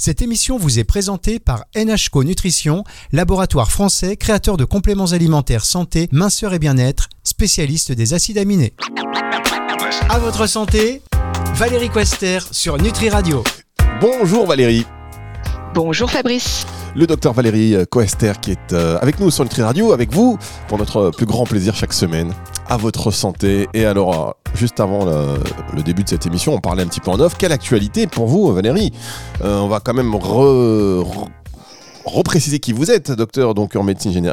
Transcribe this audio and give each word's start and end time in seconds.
Cette 0.00 0.22
émission 0.22 0.56
vous 0.56 0.78
est 0.78 0.84
présentée 0.84 1.38
par 1.38 1.66
NHCO 1.76 2.24
Nutrition, 2.24 2.84
laboratoire 3.12 3.70
français 3.70 4.16
créateur 4.16 4.56
de 4.56 4.64
compléments 4.64 5.12
alimentaires 5.12 5.66
santé, 5.66 6.08
minceur 6.10 6.54
et 6.54 6.58
bien-être, 6.58 7.10
spécialiste 7.22 7.92
des 7.92 8.14
acides 8.14 8.38
aminés. 8.38 8.72
À 10.08 10.18
votre 10.18 10.46
santé, 10.46 11.02
Valérie 11.52 11.90
Quester 11.90 12.38
sur 12.50 12.78
Nutri 12.78 13.10
Radio. 13.10 13.44
Bonjour 14.00 14.46
Valérie. 14.46 14.86
Bonjour 15.74 16.10
Fabrice. 16.10 16.64
Le 16.96 17.06
docteur 17.06 17.32
Valérie 17.32 17.76
Coester 17.88 18.32
qui 18.42 18.50
est 18.50 18.72
euh, 18.72 18.98
avec 19.00 19.20
nous 19.20 19.30
sur 19.30 19.44
Nutri 19.44 19.62
Radio, 19.62 19.92
avec 19.92 20.12
vous, 20.12 20.36
pour 20.66 20.76
notre 20.76 21.10
plus 21.10 21.24
grand 21.24 21.44
plaisir 21.44 21.76
chaque 21.76 21.92
semaine. 21.92 22.32
À 22.68 22.76
votre 22.76 23.12
santé. 23.12 23.68
Et 23.74 23.84
alors, 23.84 24.28
euh, 24.28 24.32
juste 24.56 24.80
avant 24.80 25.04
le, 25.04 25.82
début 25.82 26.02
de 26.02 26.08
cette 26.08 26.26
émission, 26.26 26.52
on 26.52 26.58
parlait 26.58 26.82
un 26.82 26.86
petit 26.86 27.00
peu 27.00 27.12
en 27.12 27.20
off. 27.20 27.36
Quelle 27.38 27.52
actualité 27.52 28.08
pour 28.08 28.26
vous, 28.26 28.52
Valérie 28.52 28.92
euh, 29.44 29.60
On 29.60 29.68
va 29.68 29.78
quand 29.78 29.94
même 29.94 30.12
repréciser 32.04 32.58
qui 32.58 32.72
vous 32.72 32.90
êtes, 32.90 33.12
docteur 33.12 33.54
donc 33.54 33.76
en 33.76 33.84
médecine, 33.84 34.28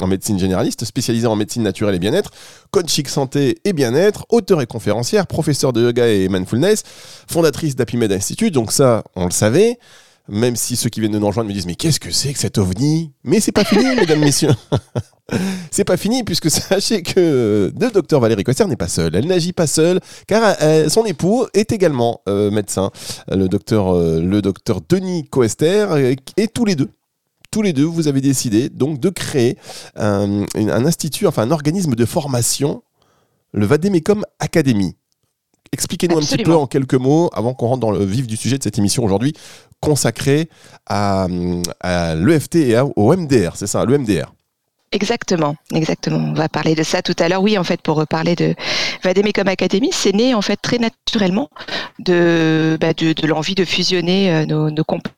en 0.00 0.06
médecine 0.06 0.38
généraliste, 0.38 0.86
spécialisé 0.86 1.26
en 1.26 1.36
médecine 1.36 1.62
naturelle 1.62 1.94
et 1.96 1.98
bien-être, 1.98 2.30
coaching 2.70 3.06
santé 3.06 3.58
et 3.64 3.74
bien-être, 3.74 4.24
auteur 4.30 4.62
et 4.62 4.66
conférencière, 4.66 5.26
professeur 5.26 5.74
de 5.74 5.82
yoga 5.82 6.06
et 6.06 6.28
mindfulness, 6.28 6.84
fondatrice 7.28 7.76
d'Apimed 7.76 8.12
Institute, 8.12 8.54
donc 8.54 8.72
ça, 8.72 9.02
on 9.16 9.26
le 9.26 9.32
savait 9.32 9.78
même 10.28 10.56
si 10.56 10.76
ceux 10.76 10.90
qui 10.90 11.00
viennent 11.00 11.12
de 11.12 11.18
nous 11.18 11.26
rejoindre 11.26 11.48
me 11.48 11.54
disent 11.54 11.66
mais 11.66 11.74
qu'est-ce 11.74 12.00
que 12.00 12.10
c'est 12.10 12.32
que 12.32 12.38
cet 12.38 12.58
ovni? 12.58 13.12
Mais 13.24 13.40
c'est 13.40 13.52
pas 13.52 13.64
fini, 13.64 13.84
mesdames, 13.96 14.20
messieurs. 14.20 14.50
c'est 15.70 15.84
pas 15.84 15.96
fini 15.96 16.22
puisque 16.22 16.50
sachez 16.50 17.02
que 17.02 17.72
le 17.78 17.90
docteur 17.90 18.20
Valérie 18.20 18.44
Coster 18.44 18.66
n'est 18.66 18.76
pas 18.76 18.88
seul. 18.88 19.14
Elle 19.16 19.26
n'agit 19.26 19.52
pas 19.52 19.66
seule 19.66 20.00
car 20.26 20.56
euh, 20.62 20.88
son 20.88 21.04
époux 21.04 21.46
est 21.54 21.72
également 21.72 22.20
euh, 22.28 22.50
médecin, 22.50 22.90
le 23.28 23.48
docteur, 23.48 23.94
euh, 23.94 24.20
le 24.20 24.42
docteur 24.42 24.80
Denis 24.86 25.24
Coester, 25.28 26.14
et 26.36 26.48
tous 26.48 26.64
les 26.64 26.76
deux. 26.76 26.90
Tous 27.50 27.62
les 27.62 27.72
deux, 27.72 27.84
vous 27.84 28.08
avez 28.08 28.20
décidé 28.20 28.68
donc 28.68 29.00
de 29.00 29.08
créer 29.08 29.56
un, 29.96 30.44
un 30.54 30.84
institut, 30.84 31.26
enfin 31.26 31.42
un 31.44 31.50
organisme 31.50 31.94
de 31.94 32.04
formation, 32.04 32.82
le 33.52 33.64
Vademecum 33.64 34.22
Academy. 34.38 34.94
Expliquez-nous 35.72 36.18
un 36.18 36.20
petit 36.20 36.42
peu 36.42 36.54
en 36.54 36.66
quelques 36.66 36.94
mots, 36.94 37.30
avant 37.32 37.54
qu'on 37.54 37.68
rentre 37.68 37.80
dans 37.80 37.90
le 37.90 38.04
vif 38.04 38.26
du 38.26 38.36
sujet 38.36 38.58
de 38.58 38.62
cette 38.62 38.78
émission 38.78 39.04
aujourd'hui, 39.04 39.34
consacrée 39.80 40.48
à, 40.86 41.26
à 41.80 42.14
l'EFT 42.14 42.56
et 42.56 42.80
au 42.96 43.16
MDR, 43.16 43.52
c'est 43.54 43.66
ça, 43.66 43.84
l'EMDR. 43.84 44.32
Exactement, 44.90 45.54
exactement. 45.74 46.30
On 46.30 46.32
va 46.32 46.48
parler 46.48 46.74
de 46.74 46.82
ça 46.82 47.02
tout 47.02 47.14
à 47.18 47.28
l'heure. 47.28 47.42
Oui, 47.42 47.58
en 47.58 47.64
fait, 47.64 47.82
pour 47.82 47.96
reparler 47.96 48.34
de 48.34 48.54
Vademecum 49.04 49.46
Academy, 49.46 49.90
c'est 49.92 50.14
né 50.14 50.34
en 50.34 50.40
fait 50.40 50.56
très 50.56 50.78
naturellement 50.78 51.50
de, 51.98 52.78
bah, 52.80 52.94
de, 52.94 53.12
de 53.12 53.26
l'envie 53.26 53.54
de 53.54 53.66
fusionner 53.66 54.32
euh, 54.32 54.46
nos, 54.46 54.70
nos 54.70 54.84
compétences 54.84 55.17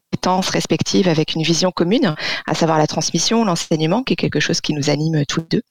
respectives 0.52 1.08
avec 1.08 1.34
une 1.34 1.42
vision 1.42 1.70
commune, 1.70 2.14
à 2.46 2.54
savoir 2.54 2.78
la 2.78 2.86
transmission, 2.86 3.44
l'enseignement, 3.44 4.02
qui 4.02 4.14
est 4.14 4.16
quelque 4.16 4.40
chose 4.40 4.60
qui 4.60 4.74
nous 4.74 4.90
anime 4.90 5.24
tous 5.26 5.40
les 5.40 5.46
deux 5.50 5.62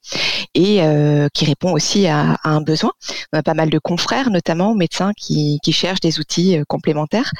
et 0.56 0.82
euh, 0.82 1.28
qui 1.34 1.46
répond 1.46 1.72
aussi 1.72 2.08
à, 2.08 2.38
un 2.44 2.62
besoin. 2.62 2.92
On 3.34 3.38
a 3.38 3.44
pas 3.44 3.54
mal 3.54 3.70
de 3.70 3.80
confrères, 3.80 4.30
notamment 4.30 4.76
médecins, 4.76 5.12
qui, 5.16 5.60
cherchent 5.72 6.00
des 6.00 6.20
outils 6.20 6.58
euh, 6.58 6.64
complémentaires, 6.68 7.32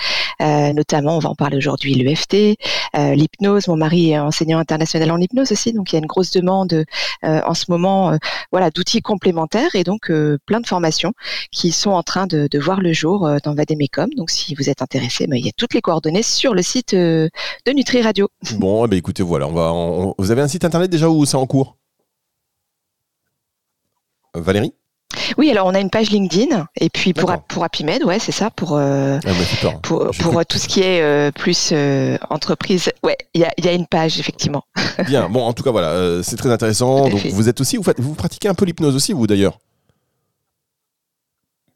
euh, 0.42 0.72
notamment, 0.72 1.18
on 1.18 1.20
va 1.20 1.30
en 1.30 1.36
parler 1.36 1.58
aujourd'hui, 1.58 1.96
l'EFT, 1.96 2.58
l'hypnose. 2.94 3.68
Mon 3.68 3.76
mari 3.76 4.12
est 4.12 4.20
enseignant 4.20 4.60
international 4.60 5.12
en 5.12 5.18
hypnose 5.18 5.52
aussi, 5.52 5.74
donc 5.74 5.92
il 5.92 5.96
y 5.96 5.98
a 5.98 6.00
une 6.00 6.06
grosse 6.06 6.32
demande 6.32 6.86
en 7.24 7.54
ce 7.54 7.66
moment, 7.70 8.18
voilà, 8.52 8.70
d'outils 8.70 9.02
complémentaires 9.02 9.74
et 9.74 9.84
donc 9.84 10.12
plein 10.46 10.60
de 10.60 10.68
formations 10.68 11.14
qui 11.52 11.72
sont 11.72 11.92
en 11.92 12.04
train 12.04 12.28
de, 12.28 12.48
voir 12.60 12.82
le 12.82 12.94
jour 12.94 13.30
dans 13.44 13.54
Vademecum. 13.56 14.10
Donc 14.16 14.30
si 14.30 14.56
vous 14.56 14.70
êtes 14.70 14.82
intéressé, 14.82 15.28
ben, 15.28 15.38
il 15.38 15.46
y 15.46 15.50
a 15.50 15.54
toutes 15.56 15.74
les 15.74 15.82
coordonnées 15.82 16.24
sur 16.24 16.54
le 16.54 16.62
site 16.62 16.89
de, 16.96 17.30
Nutri 17.74 18.02
Radio. 18.02 18.30
Bon, 18.58 18.86
eh 18.86 18.88
ben, 18.88 18.98
écoutez, 18.98 19.24
voilà, 19.24 19.48
on 19.48 19.54
va, 19.54 20.14
vous 20.18 20.32
avez 20.32 20.42
un 20.42 20.48
site 20.48 20.66
internet 20.66 20.90
déjà 20.90 21.10
ou 21.10 21.26
c'est 21.26 21.38
en 21.38 21.48
cours? 21.48 21.78
Euh, 24.36 24.42
Valérie? 24.42 24.74
Oui, 25.38 25.50
alors 25.50 25.66
on 25.66 25.74
a 25.74 25.80
une 25.80 25.90
page 25.90 26.12
LinkedIn 26.12 26.68
et 26.80 26.90
puis 26.90 27.14
pour 27.14 27.36
pour 27.48 27.64
Apimed, 27.64 28.04
ouais, 28.04 28.20
c'est 28.20 28.32
ça 28.32 28.52
pour 28.52 28.78
euh, 28.78 29.18
ah, 29.26 29.30
bah, 29.64 29.72
pour, 29.82 30.12
pour 30.12 30.46
tout 30.46 30.60
ce 30.60 30.68
qui 30.68 30.82
est 30.82 31.02
euh, 31.02 31.32
plus 31.32 31.74
entreprise. 32.30 32.92
Ouais, 33.04 33.18
il 33.34 33.42
y 33.42 33.44
a, 33.44 33.52
y 33.58 33.68
a, 33.68 33.74
une 33.74 33.88
page 33.88 34.20
effectivement. 34.20 34.66
Bien, 35.08 35.28
bon, 35.28 35.44
en 35.44 35.54
tout 35.54 35.64
cas 35.64 35.72
voilà, 35.72 36.22
c'est 36.22 36.36
très 36.36 36.52
intéressant. 36.52 37.10
Donc 37.10 37.26
vous 37.26 37.50
êtes 37.50 37.60
aussi, 37.60 37.78
vous, 37.78 37.84
faites, 37.84 38.00
vous 38.00 38.14
pratiquez 38.14 38.50
un 38.50 38.54
peu 38.54 38.66
l'hypnose 38.66 38.96
aussi, 38.96 39.14
vous 39.14 39.26
d'ailleurs? 39.26 39.58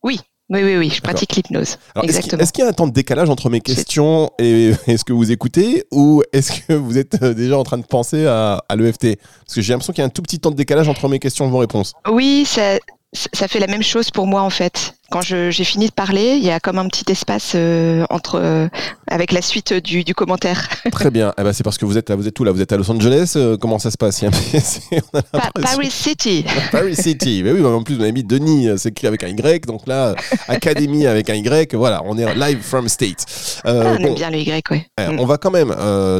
Oui, 0.04 0.20
oui, 0.54 0.64
oui, 0.64 0.78
oui, 0.78 0.90
je 0.90 1.02
pratique 1.02 1.36
l'hypnose. 1.36 1.78
Est-ce 2.04 2.54
qu'il 2.54 2.64
y 2.64 2.68
a 2.68 2.70
un 2.70 2.74
temps 2.74 2.88
de 2.88 2.94
décalage 2.94 3.30
entre 3.30 3.50
mes 3.50 3.60
questions 3.60 4.30
et, 4.38 4.74
ce 4.88 5.04
que 5.04 5.14
vous 5.14 5.32
écoutez 5.32 5.86
ou 5.92 6.22
est-ce 6.32 6.62
que 6.62 6.74
vous 6.74 6.98
êtes 6.98 7.22
euh, 7.24 7.34
déjà 7.34 7.58
en 7.58 7.64
train 7.64 7.78
de 7.78 7.86
penser 7.86 8.26
à, 8.28 8.64
à 8.70 8.76
l'EFT 8.76 9.18
Parce 9.18 9.56
que 9.56 9.62
j'ai 9.62 9.74
l'impression 9.74 9.94
qu'il 9.94 10.02
y 10.02 10.06
a 10.06 10.08
un 10.08 10.10
tout 10.10 10.22
petit 10.22 10.40
temps 10.40 10.52
de 10.52 10.56
décalage 10.56 10.88
entre 10.88 11.10
mes 11.10 11.20
questions 11.20 11.48
et 11.48 11.50
vos 11.50 11.58
réponses. 11.58 11.94
Oui, 12.10 12.44
ça, 12.46 12.78
ça 13.14 13.48
fait 13.48 13.60
la 13.60 13.68
même 13.68 13.84
chose 13.84 14.12
pour 14.12 14.28
moi 14.28 14.42
en 14.42 14.50
fait. 14.50 14.96
Quand 15.12 15.22
j'ai 15.22 15.52
fini 15.64 15.88
de 15.88 15.92
parler, 15.92 16.38
il 16.38 16.44
y 16.44 16.50
a 16.50 16.60
comme 16.60 16.80
un 16.80 16.88
petit 16.88 17.12
espace 17.12 17.52
euh, 17.54 18.04
entre 18.10 18.40
euh, 18.42 18.68
avec 19.06 19.32
la 19.32 19.44
suite 19.44 19.72
du, 19.72 20.04
du 20.04 20.16
commentaire. 20.16 20.68
Très 20.92 21.12
bien. 21.12 21.34
Eh 21.38 21.44
ben, 21.44 21.54
c'est 21.54 21.62
parce 21.64 21.78
que 21.78 21.86
vous 21.86 22.00
êtes 22.00 22.10
là, 22.10 22.16
vous 22.16 22.28
êtes 22.28 22.40
où 22.40 22.44
là? 22.44 22.52
Vous 22.52 22.62
êtes 22.62 22.72
à 22.72 22.78
Los 22.78 22.90
Angeles? 22.90 23.34
Euh, 23.36 23.56
Comment 23.56 23.78
ça 23.78 23.92
se 23.92 23.98
passe? 23.98 24.22
Paris 25.62 25.92
City. 25.92 26.44
Paris 26.72 26.96
City. 26.96 27.42
Mais 27.44 27.52
oui, 27.52 27.64
en 27.64 27.84
plus 27.84 27.96
vous 27.96 28.02
avez 28.02 28.12
mis 28.12 28.24
Denis, 28.24 28.70
c'est 28.78 28.90
écrit 28.90 29.06
avec 29.06 29.24
un 29.24 29.28
Y, 29.28 29.68
donc 29.68 29.86
là 29.86 30.16
Académie 30.48 31.06
avec 31.06 31.30
un 31.30 31.36
Y. 31.36 31.76
Voilà, 31.76 32.02
on 32.06 32.18
est 32.18 32.34
live 32.34 32.62
from 32.62 32.90
State. 32.90 33.62
Ah, 33.64 33.72
on 33.72 33.98
aime 33.98 34.16
bien 34.16 34.32
le 34.32 34.40
Y, 34.40 34.66
oui. 34.72 34.82
Mm. 34.98 35.20
On 35.20 35.26
va 35.28 35.38
quand 35.38 35.52
même 35.52 35.76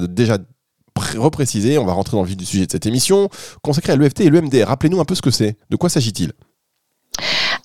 déjà 0.08 0.38
repréciser, 1.18 1.80
on 1.80 1.86
va 1.86 1.94
rentrer 1.94 2.16
dans 2.16 2.22
le 2.22 2.28
vif 2.28 2.38
du 2.38 2.46
sujet 2.46 2.68
de 2.68 2.72
cette 2.72 2.86
émission, 2.86 3.30
consacrée 3.64 3.94
à 3.94 3.96
l'EFT 3.96 4.22
et 4.22 4.30
l'EMDR. 4.30 4.68
Rappelez-nous 4.68 5.00
un 5.00 5.06
peu 5.06 5.16
ce 5.16 5.22
que 5.24 5.32
c'est. 5.32 5.58
De 5.72 5.76
quoi 5.76 5.90
s'agit-il? 5.90 6.34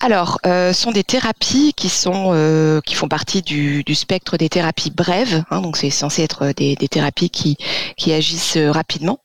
Alors, 0.00 0.38
euh, 0.47 0.72
sont 0.72 0.92
des 0.92 1.03
thérapies 1.03 1.72
qui 1.76 1.88
sont 1.88 2.31
euh, 2.32 2.81
qui 2.81 2.94
font 2.94 3.09
partie 3.09 3.42
du, 3.42 3.82
spectre 3.94 4.36
des 4.36 4.48
thérapies 4.48 4.91
brèves. 4.91 5.42
Hein, 5.50 5.60
donc, 5.60 5.76
c'est 5.76 5.91
censé 5.91 6.22
être 6.22 6.53
des, 6.53 6.76
des, 6.76 6.88
thérapies 6.88 7.31
qui 7.31 7.56
qui 7.97 8.12
agissent 8.12 8.56
euh, 8.56 8.70
rapidement. 8.70 9.19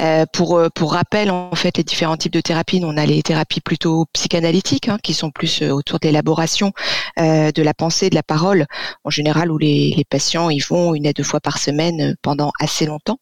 Euh, 0.00 0.24
pour 0.32 0.58
euh, 0.58 0.68
pour 0.74 0.92
rappel, 0.92 1.30
en 1.30 1.54
fait, 1.54 1.76
les 1.76 1.84
différents 1.84 2.16
types 2.16 2.32
de 2.32 2.40
thérapies, 2.40 2.80
on 2.84 2.96
a 2.96 3.06
les 3.06 3.22
thérapies 3.22 3.60
plutôt 3.60 4.06
psychanalytiques, 4.12 4.88
hein, 4.88 4.98
qui 5.02 5.14
sont 5.14 5.30
plus 5.30 5.62
autour 5.62 5.98
de 5.98 6.06
l'élaboration 6.06 6.72
de 7.16 7.62
la 7.62 7.74
pensée, 7.74 8.08
de 8.08 8.14
la 8.14 8.22
parole, 8.22 8.66
en 9.04 9.10
général, 9.10 9.50
où 9.50 9.58
les, 9.58 9.92
les 9.96 10.04
patients 10.04 10.48
ils 10.50 10.64
vont 10.64 10.94
une 10.94 11.06
à 11.06 11.12
deux 11.12 11.22
fois 11.22 11.40
par 11.40 11.58
semaine 11.58 12.16
pendant 12.22 12.50
assez 12.60 12.86
longtemps. 12.86 13.18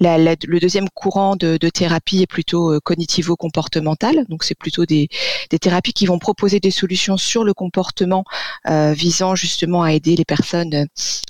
La, 0.00 0.18
la, 0.18 0.34
le 0.46 0.60
deuxième 0.60 0.88
courant 0.90 1.36
de, 1.36 1.56
de 1.56 1.68
thérapie 1.68 2.22
est 2.22 2.26
plutôt 2.26 2.78
cognitivo-comportemental. 2.80 4.24
Donc, 4.28 4.44
c'est 4.44 4.58
plutôt 4.58 4.84
des, 4.84 5.08
des 5.50 5.58
thérapies 5.58 5.92
qui 5.92 6.06
vont 6.06 6.18
proposer 6.18 6.60
des 6.60 6.70
solutions 6.70 7.16
sur 7.16 7.44
le 7.44 7.54
comportement 7.54 8.24
euh, 8.68 8.92
visant 8.92 9.34
justement 9.34 9.82
à 9.82 9.92
aider 9.92 10.16
les 10.16 10.24
personnes 10.24 10.86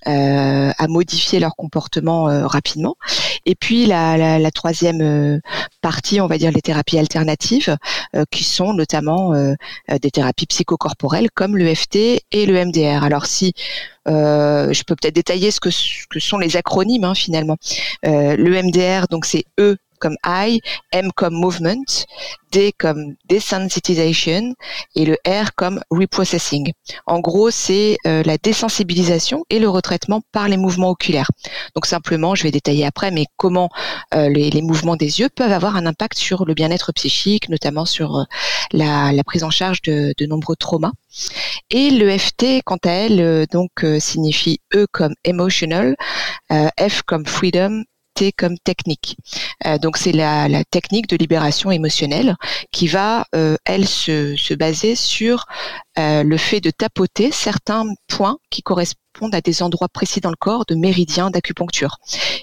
euh, 0.06 0.70
à 0.78 0.88
modifier 0.88 1.38
leur 1.38 1.54
comportement 1.56 2.28
euh, 2.28 2.46
rapidement. 2.46 2.96
Et 3.44 3.54
puis 3.54 3.86
la, 3.86 4.38
la, 4.38 4.50
troisième 4.50 4.85
partie, 5.80 6.20
on 6.20 6.26
va 6.26 6.38
dire 6.38 6.52
les 6.52 6.60
thérapies 6.60 6.98
alternatives, 6.98 7.76
qui 8.30 8.44
sont 8.44 8.72
notamment 8.72 9.32
des 9.88 10.10
thérapies 10.10 10.46
psychocorporelles 10.46 11.30
comme 11.30 11.56
l'EFT 11.56 11.96
et 12.32 12.46
le 12.46 12.64
MDR. 12.64 13.04
Alors 13.04 13.26
si 13.26 13.52
je 14.06 14.82
peux 14.84 14.94
peut-être 14.96 15.14
détailler 15.14 15.50
ce 15.50 15.60
que, 15.60 15.70
ce 15.70 16.06
que 16.08 16.20
sont 16.20 16.38
les 16.38 16.56
acronymes 16.56 17.04
hein, 17.04 17.14
finalement. 17.14 17.56
le 18.02 18.62
MDR, 18.62 19.06
donc 19.08 19.26
c'est 19.26 19.44
E 19.58 19.76
comme 19.98 20.16
I, 20.24 20.60
M 20.92 21.10
comme 21.14 21.34
movement, 21.34 22.06
D 22.52 22.72
comme 22.78 23.14
desensitization 23.28 24.54
et 24.94 25.04
le 25.04 25.16
R 25.26 25.54
comme 25.56 25.80
reprocessing. 25.90 26.72
En 27.06 27.20
gros, 27.20 27.50
c'est 27.50 27.96
euh, 28.06 28.22
la 28.24 28.38
désensibilisation 28.38 29.44
et 29.50 29.58
le 29.58 29.68
retraitement 29.68 30.22
par 30.32 30.48
les 30.48 30.56
mouvements 30.56 30.90
oculaires. 30.90 31.30
Donc 31.74 31.86
simplement, 31.86 32.34
je 32.34 32.44
vais 32.44 32.50
détailler 32.50 32.86
après, 32.86 33.10
mais 33.10 33.26
comment 33.36 33.68
euh, 34.14 34.28
les, 34.28 34.62
mouvements 34.62 34.96
des 34.96 35.20
yeux 35.20 35.28
peuvent 35.28 35.52
avoir 35.52 35.76
un 35.76 35.86
impact 35.86 36.16
sur 36.16 36.44
le 36.44 36.54
bien-être 36.54 36.92
psychique, 36.92 37.48
notamment 37.48 37.84
sur 37.84 38.16
euh, 38.16 38.24
la, 38.72 39.12
prise 39.24 39.44
en 39.44 39.50
charge 39.50 39.82
de, 39.82 40.14
nombreux 40.26 40.56
traumas. 40.56 40.92
Et 41.70 41.90
l'EFT, 41.90 42.62
quant 42.64 42.78
à 42.84 42.90
elle, 42.90 43.46
donc 43.50 43.84
signifie 43.98 44.60
E 44.74 44.86
comme 44.90 45.14
emotional, 45.24 45.96
F 46.50 47.02
comme 47.02 47.26
freedom 47.26 47.84
comme 48.36 48.58
technique. 48.58 49.16
Euh, 49.66 49.78
donc 49.78 49.96
c'est 49.96 50.12
la, 50.12 50.64
technique 50.64 51.08
de 51.08 51.16
libération 51.16 51.70
émotionnelle 51.70 52.36
qui 52.72 52.88
va, 52.88 53.26
euh, 53.34 53.56
elle, 53.64 53.86
se, 53.86 54.54
baser 54.54 54.94
sur 54.94 55.46
euh, 55.98 56.22
le 56.22 56.36
fait 56.36 56.60
de 56.60 56.70
tapoter 56.70 57.30
certains 57.32 57.86
points 58.06 58.38
qui 58.50 58.62
correspondent 58.62 59.34
à 59.34 59.40
des 59.40 59.62
endroits 59.62 59.88
précis 59.88 60.20
dans 60.20 60.28
le 60.28 60.36
corps 60.36 60.66
de 60.66 60.74
méridiens 60.74 61.30
d'acupuncture, 61.30 61.96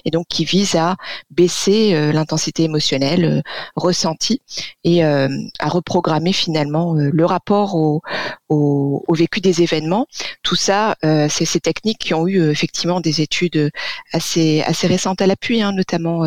et 0.04 0.10
donc 0.10 0.26
qui 0.28 0.44
visent 0.44 0.74
à 0.74 0.96
baisser 1.30 1.94
euh, 1.94 2.12
l'intensité 2.12 2.64
émotionnelle 2.64 3.24
euh, 3.24 3.42
ressentie 3.76 4.42
et 4.82 5.04
à 5.04 5.28
reprogrammer 5.68 6.32
finalement 6.32 6.94
le 6.94 7.24
rapport 7.24 7.76
au, 7.76 8.02
au, 8.48 9.14
vécu 9.14 9.40
des 9.40 9.62
événements. 9.62 10.06
Tout 10.42 10.56
ça, 10.56 10.96
c'est 11.02 11.46
ces 11.46 11.60
techniques 11.60 11.98
qui 11.98 12.14
ont 12.14 12.26
eu 12.26 12.50
effectivement 12.50 13.00
des 13.00 13.22
études 13.22 13.70
assez 14.12 14.62
assez 14.62 14.86
récentes 14.86 15.22
à 15.22 15.26
l'appui, 15.26 15.62
hein, 15.62 15.72
notamment 15.72 16.22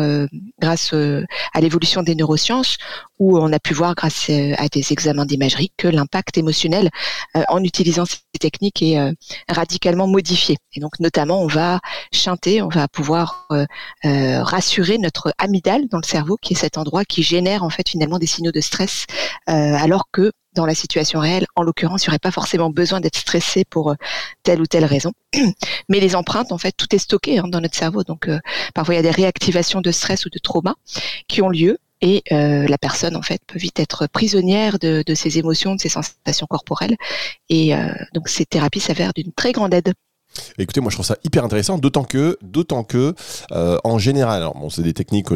grâce 0.58 0.92
à 0.92 1.60
l'évolution 1.60 2.02
des 2.02 2.16
neurosciences, 2.16 2.78
où 3.18 3.38
on 3.38 3.52
a 3.52 3.58
pu 3.58 3.74
voir 3.74 3.94
grâce 3.94 4.30
à 4.30 4.68
des 4.68 4.92
examens 4.92 5.26
d'imagerie 5.26 5.72
que 5.76 5.88
l'impact 5.88 6.38
émotionnel 6.38 6.90
en 7.48 7.62
utilisant 7.62 8.04
ces 8.04 8.18
techniques 8.40 8.82
est 8.82 9.14
radicalement 9.48 10.06
modifié. 10.06 10.56
Et 10.74 10.80
donc 10.80 11.00
notamment, 11.00 11.42
on 11.42 11.46
va 11.46 11.80
chanter, 12.12 12.62
on 12.62 12.68
va 12.68 12.88
pouvoir 12.88 13.46
euh, 13.52 13.64
euh, 14.04 14.42
rassurer 14.42 14.98
notre 14.98 15.32
amygdale 15.38 15.88
dans 15.88 15.98
le 15.98 16.06
cerveau, 16.06 16.36
qui 16.40 16.54
est 16.54 16.56
cet 16.56 16.78
endroit 16.78 17.04
qui 17.04 17.22
génère 17.22 17.62
en 17.62 17.70
fait 17.70 17.88
finalement 17.88 18.18
des 18.18 18.26
signaux 18.26 18.52
de 18.52 18.60
stress, 18.60 19.06
euh, 19.48 19.74
alors 19.74 20.08
que 20.12 20.32
dans 20.54 20.66
la 20.66 20.74
situation 20.74 21.20
réelle, 21.20 21.46
en 21.54 21.62
l'occurrence, 21.62 22.04
il 22.04 22.08
n'y 22.08 22.12
aurait 22.12 22.18
pas 22.18 22.30
forcément 22.30 22.70
besoin 22.70 23.00
d'être 23.00 23.16
stressé 23.16 23.64
pour 23.64 23.94
telle 24.42 24.60
ou 24.60 24.66
telle 24.66 24.84
raison. 24.84 25.12
Mais 25.88 26.00
les 26.00 26.16
empreintes, 26.16 26.50
en 26.50 26.58
fait, 26.58 26.72
tout 26.72 26.92
est 26.94 26.98
stocké 26.98 27.38
hein, 27.38 27.46
dans 27.46 27.60
notre 27.60 27.76
cerveau. 27.76 28.02
Donc, 28.02 28.28
parfois, 28.74 28.94
il 28.94 28.96
y 28.96 29.00
a 29.00 29.02
des 29.02 29.10
réactivations 29.10 29.80
de 29.80 29.92
stress 29.92 30.26
ou 30.26 30.30
de 30.30 30.38
trauma 30.38 30.74
qui 31.28 31.42
ont 31.42 31.48
lieu 31.48 31.78
et 32.00 32.22
euh, 32.32 32.66
la 32.68 32.78
personne 32.78 33.16
en 33.16 33.22
fait 33.22 33.40
peut 33.46 33.58
vite 33.58 33.80
être 33.80 34.06
prisonnière 34.06 34.78
de, 34.78 35.02
de 35.06 35.14
ses 35.14 35.38
émotions, 35.38 35.74
de 35.74 35.80
ses 35.80 35.88
sensations 35.88 36.46
corporelles 36.46 36.96
et 37.48 37.74
euh, 37.74 37.88
donc 38.14 38.28
ces 38.28 38.46
thérapies 38.46 38.80
s'avèrent 38.80 39.12
d'une 39.14 39.32
très 39.32 39.52
grande 39.52 39.74
aide. 39.74 39.92
Écoutez, 40.58 40.80
moi 40.80 40.90
je 40.90 40.96
trouve 40.96 41.06
ça 41.06 41.16
hyper 41.24 41.44
intéressant, 41.44 41.78
d'autant 41.78 42.04
que, 42.04 42.38
d'autant 42.42 42.84
que, 42.84 43.14
euh, 43.52 43.78
en 43.82 43.98
général, 43.98 44.42
alors 44.42 44.54
bon, 44.54 44.70
c'est 44.70 44.82
des 44.82 44.92
techniques, 44.92 45.28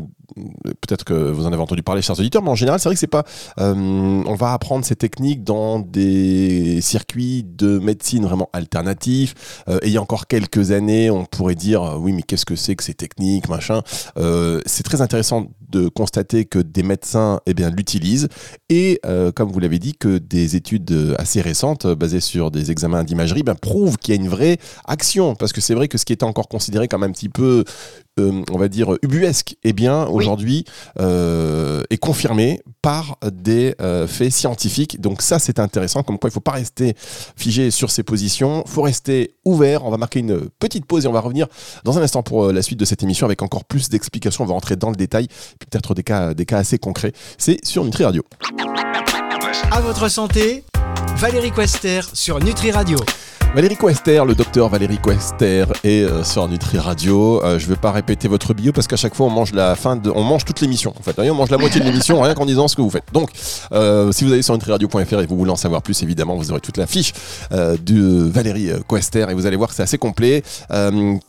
peut-être 0.81 1.05
que 1.05 1.14
vous 1.14 1.46
en 1.46 1.52
avez 1.52 1.62
entendu 1.62 1.82
parler, 1.82 2.02
chers 2.02 2.19
auditeurs, 2.19 2.43
mais 2.43 2.50
en 2.50 2.55
général, 2.55 2.81
c'est 2.81 2.88
vrai 2.88 2.94
que 2.94 3.00
c'est 3.00 3.06
pas, 3.06 3.25
euh, 3.58 3.75
on 3.75 4.34
va 4.34 4.52
apprendre 4.52 4.84
ces 4.84 4.96
techniques 4.96 5.44
dans 5.44 5.79
des 5.79 6.81
circuits 6.81 7.44
de 7.44 7.79
médecine 7.79 8.25
vraiment 8.25 8.49
alternatifs. 8.52 9.34
et 9.69 9.87
il 9.87 9.93
y 9.93 9.96
a 9.96 10.02
encore 10.02 10.26
quelques 10.26 10.70
années, 10.70 11.11
on 11.11 11.25
pourrait 11.25 11.55
dire, 11.55 11.96
oui, 11.99 12.12
mais 12.12 12.23
qu'est-ce 12.23 12.46
que 12.46 12.56
c'est 12.56 12.76
que 12.76 12.84
ces 12.84 12.94
techniques, 12.94 13.49
machin. 13.49 13.82
c'est 14.67 14.82
très 14.82 15.00
intéressant 15.00 15.46
de 15.70 15.88
constater 15.88 16.44
que 16.44 16.58
des 16.58 16.82
médecins, 16.82 17.40
eh 17.46 17.55
bien, 17.55 17.70
l'utilisent 17.70 18.28
et, 18.69 19.00
comme 19.35 19.50
vous 19.50 19.61
l'avez 19.61 19.78
dit, 19.78 19.94
que 19.94 20.19
des 20.19 20.56
études 20.56 21.14
assez 21.19 21.40
récentes, 21.40 21.87
basées 21.87 22.20
sur 22.20 22.50
des 22.50 22.70
examens 22.70 23.05
d'imagerie, 23.05 23.43
ben, 23.43 23.55
prouvent 23.55 23.96
qu'il 23.96 24.14
y 24.14 24.19
a 24.19 24.20
une 24.20 24.28
vraie 24.28 24.58
action, 24.87 25.35
parce 25.35 25.52
que 25.52 25.61
c'est 25.61 25.75
vrai 25.75 25.88
que 25.88 25.99
ce 25.99 26.05
qui 26.05 26.12
était 26.12 26.25
encore 26.25 26.49
considéré 26.49 26.88
comme 26.88 27.02
un 27.02 27.11
petit 27.11 27.28
peu, 27.28 27.64
euh, 28.20 28.43
on 28.50 28.59
va 28.59 28.69
dire, 28.69 28.94
ubuesque, 29.03 29.56
eh 29.64 29.73
bien, 29.73 30.05
aujourd'hui, 30.06 30.64
euh, 31.00 31.82
est 31.88 31.97
confirmé 31.97 32.61
par 32.82 33.17
des 33.32 33.75
euh, 33.81 34.06
faits 34.06 34.32
scientifiques. 34.32 35.00
Donc 35.00 35.23
ça, 35.23 35.38
c'est 35.38 35.59
intéressant, 35.59 36.03
comme 36.03 36.19
quoi 36.19 36.29
il 36.29 36.32
ne 36.32 36.35
faut 36.35 36.41
pas 36.41 36.53
rester 36.53 36.94
figé 37.37 37.70
sur 37.70 37.91
ses 37.91 38.03
positions, 38.03 38.64
il 38.67 38.70
faut 38.70 38.82
rester 38.82 39.35
ouvert. 39.47 39.87
On 39.87 39.91
va 39.91 39.97
marquer 39.97 40.20
une 40.20 40.50
petite 40.59 40.85
pause 40.85 41.06
et 41.06 41.09
on 41.09 41.12
va 41.12 41.20
revenir 41.20 41.47
dans 41.85 41.99
un 41.99 42.03
instant 42.03 42.23
pour 42.23 42.53
la 42.53 42.61
suite 42.61 42.79
de 42.79 42.85
cette 42.85 43.03
émission 43.03 43.26
avec 43.26 43.41
encore 43.41 43.64
plus 43.64 43.88
d'explications. 43.88 44.44
On 44.44 44.47
va 44.47 44.55
rentrer 44.55 44.76
dans 44.76 44.91
le 44.91 44.97
détail, 44.97 45.29
puis 45.29 45.69
peut-être 45.70 45.94
des 45.94 46.03
cas, 46.03 46.35
des 46.35 46.44
cas 46.44 46.59
assez 46.59 46.79
concrets. 46.79 47.12
C'est 47.38 47.64
sur 47.64 47.82
Nutri 47.85 48.05
Radio. 48.05 48.23
À 49.70 49.81
votre 49.81 50.11
santé, 50.11 50.64
Valérie 51.17 51.53
Quester 51.53 52.00
sur 52.12 52.41
Nutri 52.41 52.73
Radio. 52.73 52.99
Valérie 53.54 53.76
Quester, 53.76 54.22
le 54.26 54.34
docteur 54.34 54.70
Valérie 54.70 54.96
Quester 54.96 55.66
est 55.84 56.04
euh, 56.04 56.25
sur 56.25 56.49
Nutri 56.49 56.78
Radio. 56.78 57.44
Euh, 57.44 57.58
je 57.58 57.66
ne 57.66 57.75
vais 57.75 57.76
pas 57.76 57.93
répéter 57.93 58.26
votre 58.26 58.54
bio 58.54 58.72
parce 58.72 58.87
qu'à 58.87 58.96
chaque 58.96 59.14
fois 59.14 59.26
on 59.26 59.31
mange 59.31 59.52
la 59.52 59.76
fin 59.76 59.94
de, 59.94 60.08
on 60.08 60.22
mange 60.22 60.46
toute 60.46 60.62
l'émission. 60.62 60.94
En 60.99 61.02
fait, 61.02 61.19
on 61.19 61.34
mange 61.34 61.50
la 61.50 61.58
moitié 61.58 61.78
de 61.78 61.84
l'émission 61.84 62.22
rien 62.22 62.32
qu'en 62.32 62.46
disant 62.46 62.66
ce 62.66 62.76
que 62.76 62.81
vous 62.81 62.88
faites. 62.88 63.04
Donc, 63.12 63.28
euh, 63.72 64.10
si 64.10 64.25
vous 64.25 64.32
allez 64.32 64.40
sur 64.40 64.54
nutriradio.fr 64.54 65.20
et 65.20 65.26
vous 65.26 65.37
voulez 65.37 65.50
en 65.50 65.56
savoir 65.56 65.82
plus, 65.82 66.02
évidemment, 66.02 66.34
vous 66.34 66.50
aurez 66.50 66.62
toute 66.62 66.78
la 66.78 66.87
fiche 66.87 67.12
de 67.50 68.22
Valérie 68.31 68.70
Quester 68.88 69.26
et 69.28 69.34
vous 69.34 69.44
allez 69.44 69.56
voir 69.56 69.69
que 69.69 69.75
c'est 69.75 69.82
assez 69.82 69.99
complet. 69.99 70.43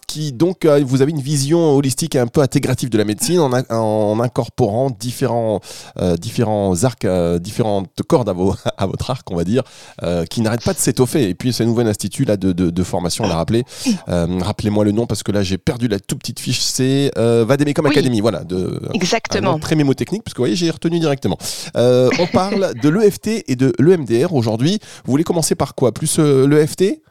qui 0.07 0.31
donc, 0.31 0.65
vous 0.65 1.01
avez 1.01 1.11
une 1.11 1.19
vision 1.19 1.75
holistique 1.75 2.15
et 2.15 2.19
un 2.19 2.27
peu 2.27 2.39
intégrative 2.39 2.89
de 2.89 2.97
la 2.97 3.03
médecine 3.03 3.39
en, 3.39 3.51
en 3.51 4.19
incorporant 4.21 4.91
différents, 4.97 5.59
différents 6.19 6.85
arcs, 6.85 7.05
différentes 7.41 8.01
cordes 8.07 8.29
à, 8.29 8.33
vos, 8.33 8.55
à 8.77 8.85
votre 8.85 9.11
arc, 9.11 9.29
on 9.29 9.35
va 9.35 9.43
dire, 9.43 9.63
qui 10.29 10.39
n'arrêtent 10.39 10.63
pas 10.63 10.73
de 10.73 10.79
s'étoffer. 10.79 11.27
Et 11.27 11.35
puis, 11.35 11.51
ce 11.51 11.63
nouvel 11.63 11.87
institut 11.89 12.12
là 12.21 12.37
de, 12.37 12.83
formation, 12.83 13.25
on 13.25 13.27
l'a 13.27 13.35
rappelé. 13.35 13.63
Euh, 14.09 14.27
rappelez-moi 14.41 14.85
le 14.85 14.91
nom 14.91 15.05
parce 15.05 15.23
que 15.23 15.31
là 15.31 15.43
j'ai 15.43 15.57
perdu 15.57 15.87
la 15.87 15.99
toute 15.99 16.19
petite 16.19 16.39
fiche. 16.39 16.59
C'est 16.59 17.11
euh, 17.17 17.45
Vademecum 17.47 17.85
Academy, 17.85 18.21
voilà. 18.21 18.43
De, 18.43 18.79
Exactement. 18.93 19.59
très 19.59 19.75
mémotechnique 19.75 20.23
parce 20.23 20.33
que 20.33 20.37
vous 20.37 20.43
voyez 20.43 20.55
j'ai 20.55 20.69
retenu 20.69 20.99
directement. 20.99 21.37
Euh, 21.75 22.09
on 22.19 22.27
parle 22.27 22.73
de 22.75 22.89
l'EFT 22.89 23.43
et 23.47 23.55
de 23.55 23.73
l'EMDR 23.79 24.33
aujourd'hui. 24.33 24.79
Vous 25.05 25.11
voulez 25.11 25.23
commencer 25.23 25.55
par 25.55 25.75
quoi? 25.75 25.91
Plus 25.91 26.19
l'EFT 26.19 27.01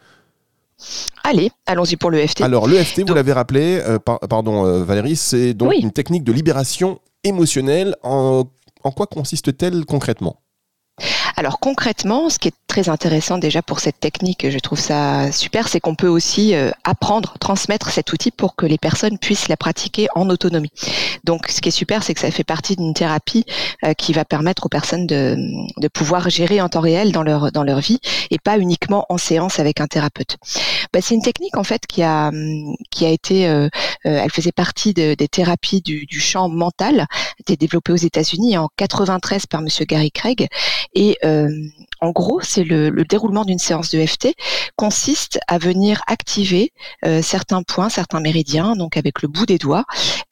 Allez, 1.23 1.51
allons-y 1.67 1.97
pour 1.97 2.11
l'EFT. 2.11 2.41
Alors 2.41 2.67
l'EFT, 2.67 3.07
vous 3.07 3.15
l'avez 3.15 3.33
rappelé, 3.33 3.81
pardon 4.29 4.83
Valérie, 4.83 5.17
c'est 5.17 5.55
donc 5.55 5.73
une 5.75 5.93
technique 5.93 6.25
de 6.25 6.33
libération 6.33 6.99
émotionnelle. 7.25 7.95
En, 8.03 8.45
en 8.85 8.91
quoi 8.91 9.07
consiste-t-elle 9.07 9.85
concrètement? 9.85 10.43
Alors 11.37 11.59
concrètement, 11.59 12.31
ce 12.31 12.39
qui 12.39 12.49
est 12.49 12.55
très 12.67 12.89
intéressant 12.89 13.39
déjà 13.39 13.63
pour 13.63 13.81
cette 13.81 14.01
technique, 14.01 14.49
je 14.49 14.59
trouve 14.59 14.79
ça 14.79 15.31
super, 15.33 15.69
c'est 15.69 15.81
qu'on 15.81 15.95
peut 15.95 16.09
aussi 16.09 16.55
euh, 16.55 16.71
apprendre, 16.85 17.35
transmettre 17.39 17.91
cet 17.91 18.13
outil 18.13 18.31
pour 18.31 18.57
que 18.57 18.67
les 18.67 18.79
personnes 18.79 19.19
puissent 19.19 19.49
la 19.49 19.57
pratiquer 19.57 20.09
en 20.15 20.31
autonomie. 20.31 20.71
Donc 21.25 21.49
ce 21.49 21.61
qui 21.61 21.69
est 21.69 21.73
super, 21.73 22.03
c'est 22.03 22.15
que 22.15 22.21
ça 22.21 22.31
fait 22.31 22.45
partie 22.45 22.77
d'une 22.77 22.95
thérapie 22.95 23.45
euh, 23.85 23.93
qui 23.95 24.13
va 24.13 24.25
permettre 24.25 24.67
aux 24.67 24.69
personnes 24.69 25.07
de, 25.07 25.37
de 25.77 25.89
pouvoir 25.89 26.31
gérer 26.31 26.61
en 26.61 26.69
temps 26.69 26.81
réel 26.81 27.13
dans 27.13 27.23
leur 27.23 27.53
dans 27.53 27.63
leur 27.63 27.81
vie 27.81 27.99
et 28.31 28.39
pas 28.39 28.59
uniquement 28.59 29.07
en 29.09 29.19
séance 29.19 29.59
avec 29.59 29.81
un 29.81 29.87
thérapeute. 29.87 30.37
Bah, 30.93 31.01
c'est 31.03 31.15
une 31.15 31.23
technique 31.23 31.57
en 31.57 31.65
fait 31.65 31.87
qui 31.87 32.03
a 32.03 32.31
qui 32.91 33.07
a 33.07 33.11
été, 33.11 33.49
euh, 33.49 33.69
elle 34.05 34.31
faisait 34.31 34.53
partie 34.53 34.95
de, 34.95 35.15
des 35.15 35.29
thérapies 35.29 35.81
du, 35.81 36.07
champ 36.21 36.49
mental, 36.49 37.07
été 37.39 37.57
développée 37.57 37.93
aux 37.93 37.97
États-Unis 37.97 38.57
en 38.57 38.69
93 38.77 39.47
par 39.47 39.63
Monsieur 39.63 39.85
Gary 39.85 40.11
Craig 40.11 40.49
et 40.95 41.19
en 41.23 42.11
gros, 42.11 42.41
c'est 42.41 42.65
le, 42.65 42.91
déroulement 43.05 43.45
d'une 43.45 43.59
séance 43.59 43.91
de 43.91 44.05
FT 44.05 44.35
consiste 44.77 45.39
à 45.47 45.59
venir 45.59 46.03
activer 46.09 46.73
euh, 47.05 47.23
certains 47.23 47.63
points, 47.63 47.89
certains 47.89 48.21
méridiens, 48.21 48.75
donc 48.75 48.97
avec 48.97 49.23
le 49.23 49.29
bout 49.29 49.47
des 49.47 49.59
doigts, 49.59 49.85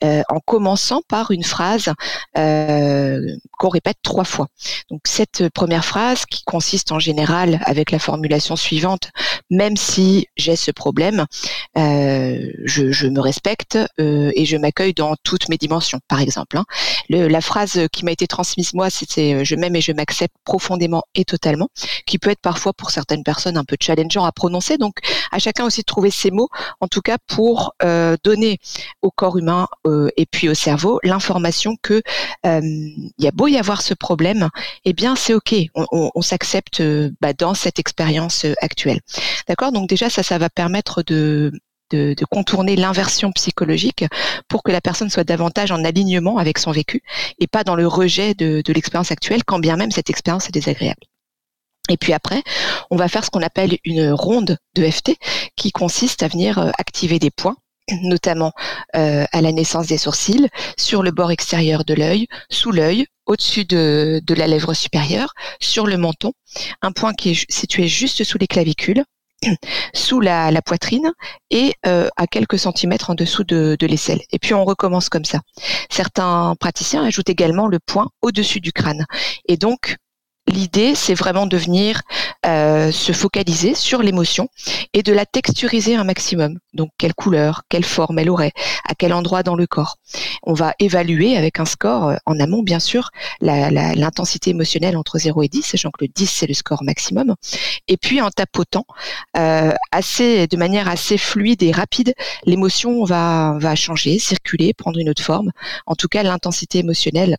euh, 0.03 0.23
en 0.29 0.41
commençant 0.41 1.03
par 1.09 1.31
une 1.31 1.45
phrase 1.45 1.93
qu'on 2.35 3.69
répète 3.69 3.99
trois 4.03 4.25
fois. 4.25 4.49
Donc 4.91 5.03
cette 5.05 5.49
première 5.51 5.85
phrase 5.85 6.27
qui 6.27 6.43
consiste 6.43 6.91
en 6.91 6.99
général 6.99 7.61
avec 7.67 7.91
la 7.91 7.99
formulation 7.99 8.57
suivante 8.57 9.11
même 9.51 9.77
si 9.77 10.27
j'ai 10.37 10.55
ce 10.55 10.71
problème, 10.71 11.27
je, 11.75 13.09
me 13.09 13.21
respecte 13.21 13.79
et 13.99 14.45
je 14.45 14.57
m'accueille 14.57 14.95
dans 14.95 15.17
toutes 15.25 15.49
mes 15.49 15.56
dimensions, 15.56 15.99
par 16.09 16.20
exemple. 16.20 16.56
Hein. 16.56 16.65
la 17.09 17.41
phrase 17.41 17.81
qui 17.93 18.05
m'a 18.05 18.13
été 18.13 18.27
transmise 18.27 18.75
moi, 18.75 18.91
c'était 18.91 19.44
je 19.44 19.56
m'aime 19.56 19.77
et 19.77 19.81
je 19.81 19.93
m'accepte 19.93 20.35
profondément 20.44 20.80
et 21.15 21.25
totalement, 21.25 21.69
qui 22.06 22.19
peut 22.19 22.31
être 22.31 22.41
parfois 22.41 22.72
pour 22.72 22.91
certaines 22.91 23.22
personnes 23.22 23.56
un 23.56 23.65
peu 23.65 23.77
challengeant 23.81 24.25
à 24.25 24.32
prononcer. 24.32 24.79
Donc 24.79 24.96
à 25.31 25.39
chacun 25.39 25.65
aussi 25.65 25.81
de 25.81 25.87
trouver 25.87 26.10
ses 26.10 26.31
mots, 26.31 26.49
en 26.81 26.89
tout 26.89 27.01
cas 27.01 27.19
pour 27.27 27.75
euh, 27.82 28.17
donner 28.25 28.58
au 29.03 29.10
corps 29.10 29.37
humain 29.37 29.69
euh, 29.87 30.08
et 30.17 30.27
puis 30.27 30.49
au 30.49 30.55
cerveau 30.55 31.01
l'information 31.03 31.77
que 31.82 32.03
euh, 32.46 32.60
il 32.63 33.13
y 33.19 33.29
a 33.29 33.32
beau 33.32 33.46
y 33.46 33.56
avoir 33.56 33.82
ce 33.82 33.94
problème, 33.94 34.49
eh 34.84 34.93
bien 34.93 35.17
c'est 35.17 35.34
ok, 35.34 35.55
on, 35.75 36.22
s'accepte 36.22 36.82
bah, 37.20 37.32
dans 37.32 37.55
cette 37.55 37.79
expérience 37.79 38.46
actuelle. 38.60 39.01
D'accord? 39.49 39.72
Donc 39.72 39.89
déjà 39.89 40.10
ça, 40.10 40.22
ça 40.22 40.39
va 40.39 40.51
permettre 40.51 41.03
de 41.03 41.53
de, 41.91 42.15
contourner 42.31 42.77
l'inversion 42.77 43.32
psychologique 43.32 44.05
pour 44.49 44.63
que 44.63 44.70
la 44.70 44.81
personne 44.81 45.11
soit 45.11 45.25
davantage 45.25 45.73
en 45.73 45.85
alignement 45.85 46.39
avec 46.39 46.59
son 46.59 46.70
vécu 46.70 47.03
et 47.39 47.47
pas 47.47 47.65
dans 47.65 47.75
le 47.75 47.87
rejet 47.87 48.35
de, 48.35 48.63
l'expérience 48.73 49.11
actuelle, 49.11 49.44
quand 49.44 49.59
bien 49.59 49.77
même 49.77 49.91
cette 49.91 50.11
expérience 50.11 50.49
est 50.49 50.53
désagréable. 50.53 51.03
Et 51.89 51.97
puis 51.97 52.13
après, 52.13 52.43
on 52.91 52.97
va 52.97 53.09
faire 53.09 53.25
ce 53.25 53.31
qu'on 53.31 53.43
appelle 53.43 53.77
une 53.85 54.13
ronde 54.13 54.59
de 54.75 54.89
FT 54.89 55.17
qui 55.56 55.73
consiste 55.73 56.23
à 56.23 56.29
venir 56.29 56.59
euh, 56.59 56.70
activer 56.79 57.19
des 57.19 57.31
points 57.31 57.56
notamment 58.03 58.53
euh, 58.97 59.25
à 59.32 59.41
la 59.41 59.53
naissance 59.53 59.89
des 59.89 59.99
sourcils, 59.99 60.49
sur 60.79 61.03
le 61.03 61.11
bord 61.11 61.31
extérieur 61.31 61.85
de 61.85 61.94
l'œil, 61.94 62.27
sous 62.51 62.70
l'œil, 62.70 63.06
au-dessus 63.27 63.65
de, 63.65 64.23
la 64.29 64.47
lèvre 64.47 64.75
supérieure, 64.75 65.35
sur 65.61 65.87
le 65.87 65.97
menton, 65.97 66.32
un 66.82 66.93
point 66.93 67.15
qui 67.15 67.31
est 67.31 67.51
situé 67.51 67.89
juste 67.89 68.25
sous 68.25 68.39
les 68.39 68.47
clavicules, 68.47 69.05
sous 69.94 70.20
la, 70.20 70.51
poitrine 70.63 71.13
et 71.51 71.75
euh, 71.87 72.09
à 72.17 72.27
quelques 72.27 72.59
centimètres 72.59 73.11
en 73.11 73.15
dessous 73.15 73.44
de, 73.44 73.77
de 73.79 73.87
l'aisselle. 73.87 74.20
Et 74.32 74.39
puis 74.39 74.55
on 74.55 74.65
recommence 74.65 75.09
comme 75.09 75.25
ça. 75.25 75.41
Certains 75.91 76.55
praticiens 76.59 77.05
ajoutent 77.05 77.31
également 77.31 77.67
le 77.67 77.79
point 77.79 78.09
au-dessus 78.23 78.61
du 78.61 78.73
crâne. 78.73 79.06
Et 79.47 79.56
donc 79.56 79.97
l'idée, 80.51 80.95
c'est 80.95 81.15
vraiment 81.15 81.47
de 81.47 81.57
venir 81.57 82.03
euh, 82.47 82.91
se 82.93 83.13
focaliser 83.13 83.75
sur 83.75 84.03
l'émotion 84.03 84.49
et 84.93 85.03
de 85.03 85.13
la 85.13 85.27
texturiser 85.27 85.95
un 85.95 86.05
maximum. 86.05 86.59
Donc, 86.73 86.91
quelle 86.99 87.15
couleur, 87.15 87.63
quelle 87.69 87.85
forme 87.85 88.19
elle 88.19 88.31
aurait, 88.31 88.53
à 88.89 88.95
quel 88.95 89.13
endroit 89.13 89.43
dans 89.43 89.55
le 89.55 89.67
corps. 89.67 89.97
On 90.43 90.55
va 90.55 90.75
évaluer 90.79 91.37
avec 91.37 91.61
un 91.61 91.65
score 91.65 92.09
euh, 92.09 92.17
en 92.27 92.39
amont, 92.41 92.63
bien 92.63 92.81
sûr, 92.81 93.11
l'intensité 93.41 94.51
émotionnelle 94.51 94.97
entre 94.97 95.19
0 95.19 95.43
et 95.43 95.49
10, 95.49 95.63
sachant 95.63 95.91
que 95.91 96.05
le 96.05 96.09
10, 96.09 96.27
c'est 96.27 96.47
le 96.47 96.55
score 96.55 96.83
maximum. 96.83 97.35
Et 97.89 97.97
puis, 97.97 98.21
en 98.21 98.31
tapotant, 98.31 98.87
euh, 99.37 99.73
assez, 99.93 100.47
de 100.47 100.57
manière 100.57 100.89
assez 100.89 101.19
fluide 101.19 101.63
et 101.63 101.73
rapide, 101.73 102.15
l'émotion 102.45 103.05
va, 103.05 103.57
va 103.59 103.75
changer, 103.75 104.19
circuler, 104.19 104.73
prendre 104.75 104.99
une 104.99 105.11
autre 105.11 105.23
forme. 105.23 105.51
En 105.87 105.95
tout 105.95 106.09
cas, 106.09 106.23
l'intensité 106.23 106.79
émotionnelle 106.79 107.37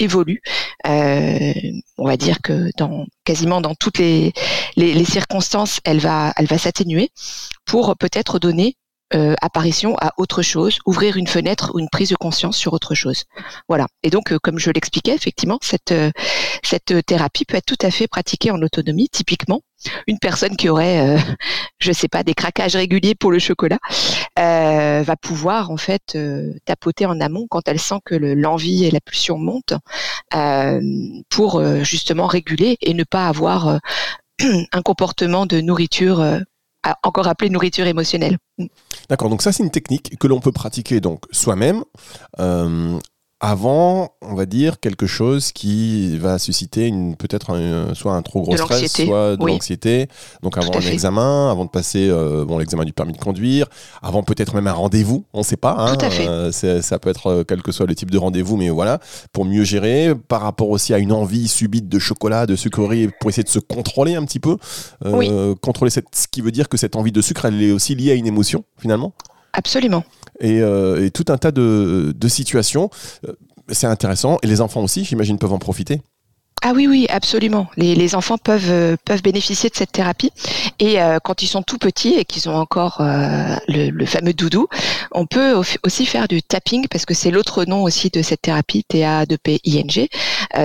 évolue. 0.00 0.42
Euh, 0.86 1.52
on 1.98 2.06
va 2.06 2.16
dire 2.16 2.40
que 2.42 2.70
dans 2.76 3.06
quasiment 3.24 3.60
dans 3.60 3.74
toutes 3.74 3.98
les, 3.98 4.32
les, 4.76 5.04
circonstances, 5.04 5.80
elle 5.84 6.00
va, 6.00 6.32
elle 6.36 6.46
va 6.46 6.58
s'atténuer 6.58 7.10
pour 7.64 7.96
peut-être 7.96 8.38
donner 8.38 8.76
euh, 9.12 9.34
apparition 9.42 9.96
à 10.00 10.12
autre 10.18 10.40
chose, 10.40 10.78
ouvrir 10.86 11.16
une 11.16 11.26
fenêtre 11.26 11.72
ou 11.74 11.80
une 11.80 11.88
prise 11.88 12.10
de 12.10 12.14
conscience 12.14 12.56
sur 12.56 12.74
autre 12.74 12.94
chose. 12.94 13.24
Voilà. 13.68 13.88
Et 14.04 14.10
donc, 14.10 14.30
euh, 14.30 14.38
comme 14.40 14.60
je 14.60 14.70
l'expliquais, 14.70 15.16
effectivement, 15.16 15.58
cette, 15.62 15.90
euh, 15.90 16.12
cette 16.62 17.04
thérapie 17.06 17.44
peut 17.44 17.56
être 17.56 17.66
tout 17.66 17.84
à 17.84 17.90
fait 17.90 18.06
pratiquée 18.06 18.52
en 18.52 18.62
autonomie. 18.62 19.08
Typiquement, 19.08 19.62
une 20.06 20.20
personne 20.20 20.56
qui 20.56 20.68
aurait, 20.68 21.18
je 21.80 21.90
sais 21.90 22.06
pas, 22.06 22.22
des 22.22 22.34
craquages 22.34 22.76
réguliers 22.76 23.16
pour 23.16 23.32
le 23.32 23.40
chocolat, 23.40 23.78
va 24.36 25.16
pouvoir 25.16 25.72
en 25.72 25.76
fait 25.76 26.16
tapoter 26.64 27.06
en 27.06 27.20
amont 27.20 27.46
quand 27.50 27.66
elle 27.66 27.80
sent 27.80 27.98
que 28.04 28.14
l'envie 28.14 28.84
et 28.84 28.92
la 28.92 29.00
pulsion 29.00 29.38
montent, 29.38 29.74
pour 31.30 31.64
justement 31.82 32.26
réguler 32.26 32.76
et 32.80 32.94
ne 32.94 33.04
pas 33.04 33.26
avoir 33.26 33.80
un 34.72 34.82
comportement 34.82 35.46
de 35.46 35.60
nourriture 35.60 36.40
encore 37.02 37.28
appelé 37.28 37.50
nourriture 37.50 37.86
émotionnelle. 37.86 38.38
D'accord, 39.08 39.30
donc 39.30 39.42
ça 39.42 39.52
c'est 39.52 39.62
une 39.62 39.70
technique 39.70 40.18
que 40.18 40.26
l'on 40.26 40.40
peut 40.40 40.52
pratiquer 40.52 41.00
donc 41.00 41.24
soi-même. 41.30 41.84
Euh, 42.38 42.98
avant, 43.40 44.10
on 44.20 44.34
va 44.34 44.44
dire, 44.44 44.80
quelque 44.80 45.06
chose 45.06 45.52
qui 45.52 46.18
va 46.18 46.38
susciter 46.38 46.86
une 46.86 47.16
peut-être 47.16 47.56
soit 47.94 48.12
un 48.12 48.20
trop 48.20 48.42
gros 48.42 48.54
stress, 48.54 48.92
soit 48.92 49.36
de 49.36 49.46
l'anxiété. 49.46 50.08
Donc 50.42 50.58
avant 50.58 50.74
un 50.76 50.80
examen, 50.80 51.50
avant 51.50 51.64
de 51.64 51.70
passer 51.70 52.08
euh, 52.10 52.44
bon 52.44 52.58
l'examen 52.58 52.84
du 52.84 52.92
permis 52.92 53.14
de 53.14 53.18
conduire, 53.18 53.66
avant 54.02 54.22
peut-être 54.22 54.54
même 54.54 54.66
un 54.66 54.72
rendez-vous, 54.72 55.24
on 55.32 55.38
ne 55.38 55.44
sait 55.44 55.56
pas. 55.56 55.74
Hein, 55.78 55.96
Tout 55.96 56.04
à 56.04 56.10
fait. 56.10 56.28
Euh, 56.28 56.52
ça 56.52 56.98
peut 56.98 57.08
être 57.08 57.28
euh, 57.28 57.44
quel 57.44 57.62
que 57.62 57.72
soit 57.72 57.86
le 57.86 57.94
type 57.94 58.10
de 58.10 58.18
rendez-vous, 58.18 58.58
mais 58.58 58.68
voilà, 58.68 59.00
pour 59.32 59.46
mieux 59.46 59.64
gérer, 59.64 60.14
par 60.28 60.42
rapport 60.42 60.68
aussi 60.68 60.92
à 60.92 60.98
une 60.98 61.12
envie 61.12 61.48
subite 61.48 61.88
de 61.88 61.98
chocolat, 61.98 62.44
de 62.44 62.56
sucrerie, 62.56 63.08
pour 63.20 63.30
essayer 63.30 63.44
de 63.44 63.48
se 63.48 63.58
contrôler 63.58 64.16
un 64.16 64.24
petit 64.24 64.40
peu. 64.40 64.58
Contrôler 65.62 65.90
cette, 65.90 66.14
ce 66.14 66.28
qui 66.28 66.42
veut 66.42 66.52
dire 66.52 66.68
que 66.68 66.76
cette 66.76 66.94
envie 66.94 67.12
de 67.12 67.22
sucre, 67.22 67.46
elle 67.46 67.62
est 67.62 67.72
aussi 67.72 67.94
liée 67.94 68.12
à 68.12 68.14
une 68.14 68.26
émotion 68.26 68.64
finalement? 68.78 69.14
Absolument. 69.52 70.04
Euh, 70.42 71.04
et, 71.04 71.10
tout 71.10 71.26
un 71.28 71.38
tas 71.38 71.50
de, 71.50 72.14
situations. 72.28 72.90
Euh, 73.26 73.32
c'est 73.68 73.86
intéressant. 73.86 74.38
Et 74.42 74.46
les 74.46 74.60
enfants 74.60 74.82
aussi, 74.82 75.04
j'imagine, 75.04 75.38
peuvent 75.38 75.52
en 75.52 75.58
profiter. 75.58 76.02
Ah 76.62 76.72
oui, 76.74 76.86
oui, 76.86 77.06
absolument. 77.08 77.68
Les, 77.78 77.94
les 77.94 78.14
enfants 78.14 78.36
peuvent 78.36 78.70
euh, 78.70 78.96
peuvent 79.06 79.22
bénéficier 79.22 79.70
de 79.70 79.74
cette 79.74 79.92
thérapie 79.92 80.30
et 80.78 81.00
euh, 81.00 81.18
quand 81.24 81.42
ils 81.42 81.46
sont 81.46 81.62
tout 81.62 81.78
petits 81.78 82.14
et 82.14 82.26
qu'ils 82.26 82.50
ont 82.50 82.56
encore 82.56 83.00
euh, 83.00 83.56
le, 83.66 83.88
le, 83.88 84.06
fameux 84.06 84.34
doudou, 84.34 84.68
on 85.12 85.24
peut 85.24 85.54
aussi 85.84 86.04
faire 86.04 86.28
du 86.28 86.42
tapping 86.42 86.86
parce 86.88 87.06
que 87.06 87.14
c'est 87.14 87.30
l'autre 87.30 87.64
nom 87.64 87.82
aussi 87.82 88.10
de 88.10 88.20
cette 88.20 88.42
thérapie 88.42 88.84
T 88.84 89.06
A 89.06 89.24
D 89.24 89.38
P 89.38 89.60
I 89.64 89.78
N 89.78 89.88
G 89.88 90.10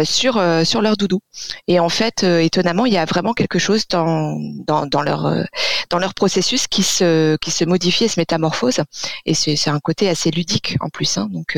sur 0.04 0.42
sur 0.66 0.82
leur 0.82 0.98
doudou. 0.98 1.22
Et 1.68 1.80
en 1.80 1.90
fait, 1.90 2.24
étonnamment, 2.24 2.86
il 2.86 2.94
y 2.94 2.98
a 2.98 3.06
vraiment 3.06 3.34
quelque 3.34 3.60
chose 3.60 3.88
dans 3.88 4.38
dans, 4.68 4.86
dans 4.88 5.02
leur 5.02 5.46
dans 5.90 6.00
leur 6.00 6.14
processus 6.14 6.68
qui 6.68 6.84
se 6.84 7.38
qui 7.38 7.52
se 7.52 7.64
modifie 7.64 8.06
et 8.06 8.08
se 8.10 8.20
métamorphose. 8.20 8.82
Et 9.26 9.34
c'est 9.34 9.70
un 9.70 9.80
côté 9.80 10.10
assez 10.10 10.30
ludique 10.32 10.76
en 10.82 10.90
plus. 10.90 11.18
Hein. 11.18 11.30
Donc 11.32 11.58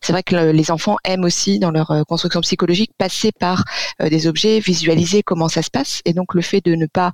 c'est 0.00 0.12
vrai 0.12 0.22
que 0.22 0.36
les 0.36 0.70
enfants 0.70 0.98
aiment 1.04 1.24
aussi 1.24 1.58
dans 1.58 1.70
leur 1.70 2.04
construction 2.06 2.40
psychologique 2.42 2.92
passer 2.96 3.32
par 3.32 3.60
euh, 3.60 3.71
des 4.00 4.26
objets, 4.26 4.60
visualiser 4.60 5.22
comment 5.22 5.48
ça 5.48 5.62
se 5.62 5.70
passe. 5.70 6.00
Et 6.04 6.12
donc 6.12 6.34
le 6.34 6.42
fait 6.42 6.64
de 6.64 6.74
ne 6.74 6.86
pas 6.86 7.12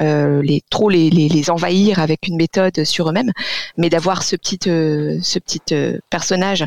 euh, 0.00 0.42
les 0.42 0.62
trop 0.70 0.88
les, 0.88 1.10
les, 1.10 1.50
envahir 1.50 1.98
avec 1.98 2.26
une 2.26 2.36
méthode 2.36 2.84
sur 2.84 3.08
eux-mêmes, 3.08 3.32
mais 3.76 3.90
d'avoir 3.90 4.22
ce 4.22 4.36
petit 4.36 4.58
euh, 4.68 5.18
ce 5.22 5.38
petit 5.38 5.60
personnage 6.10 6.64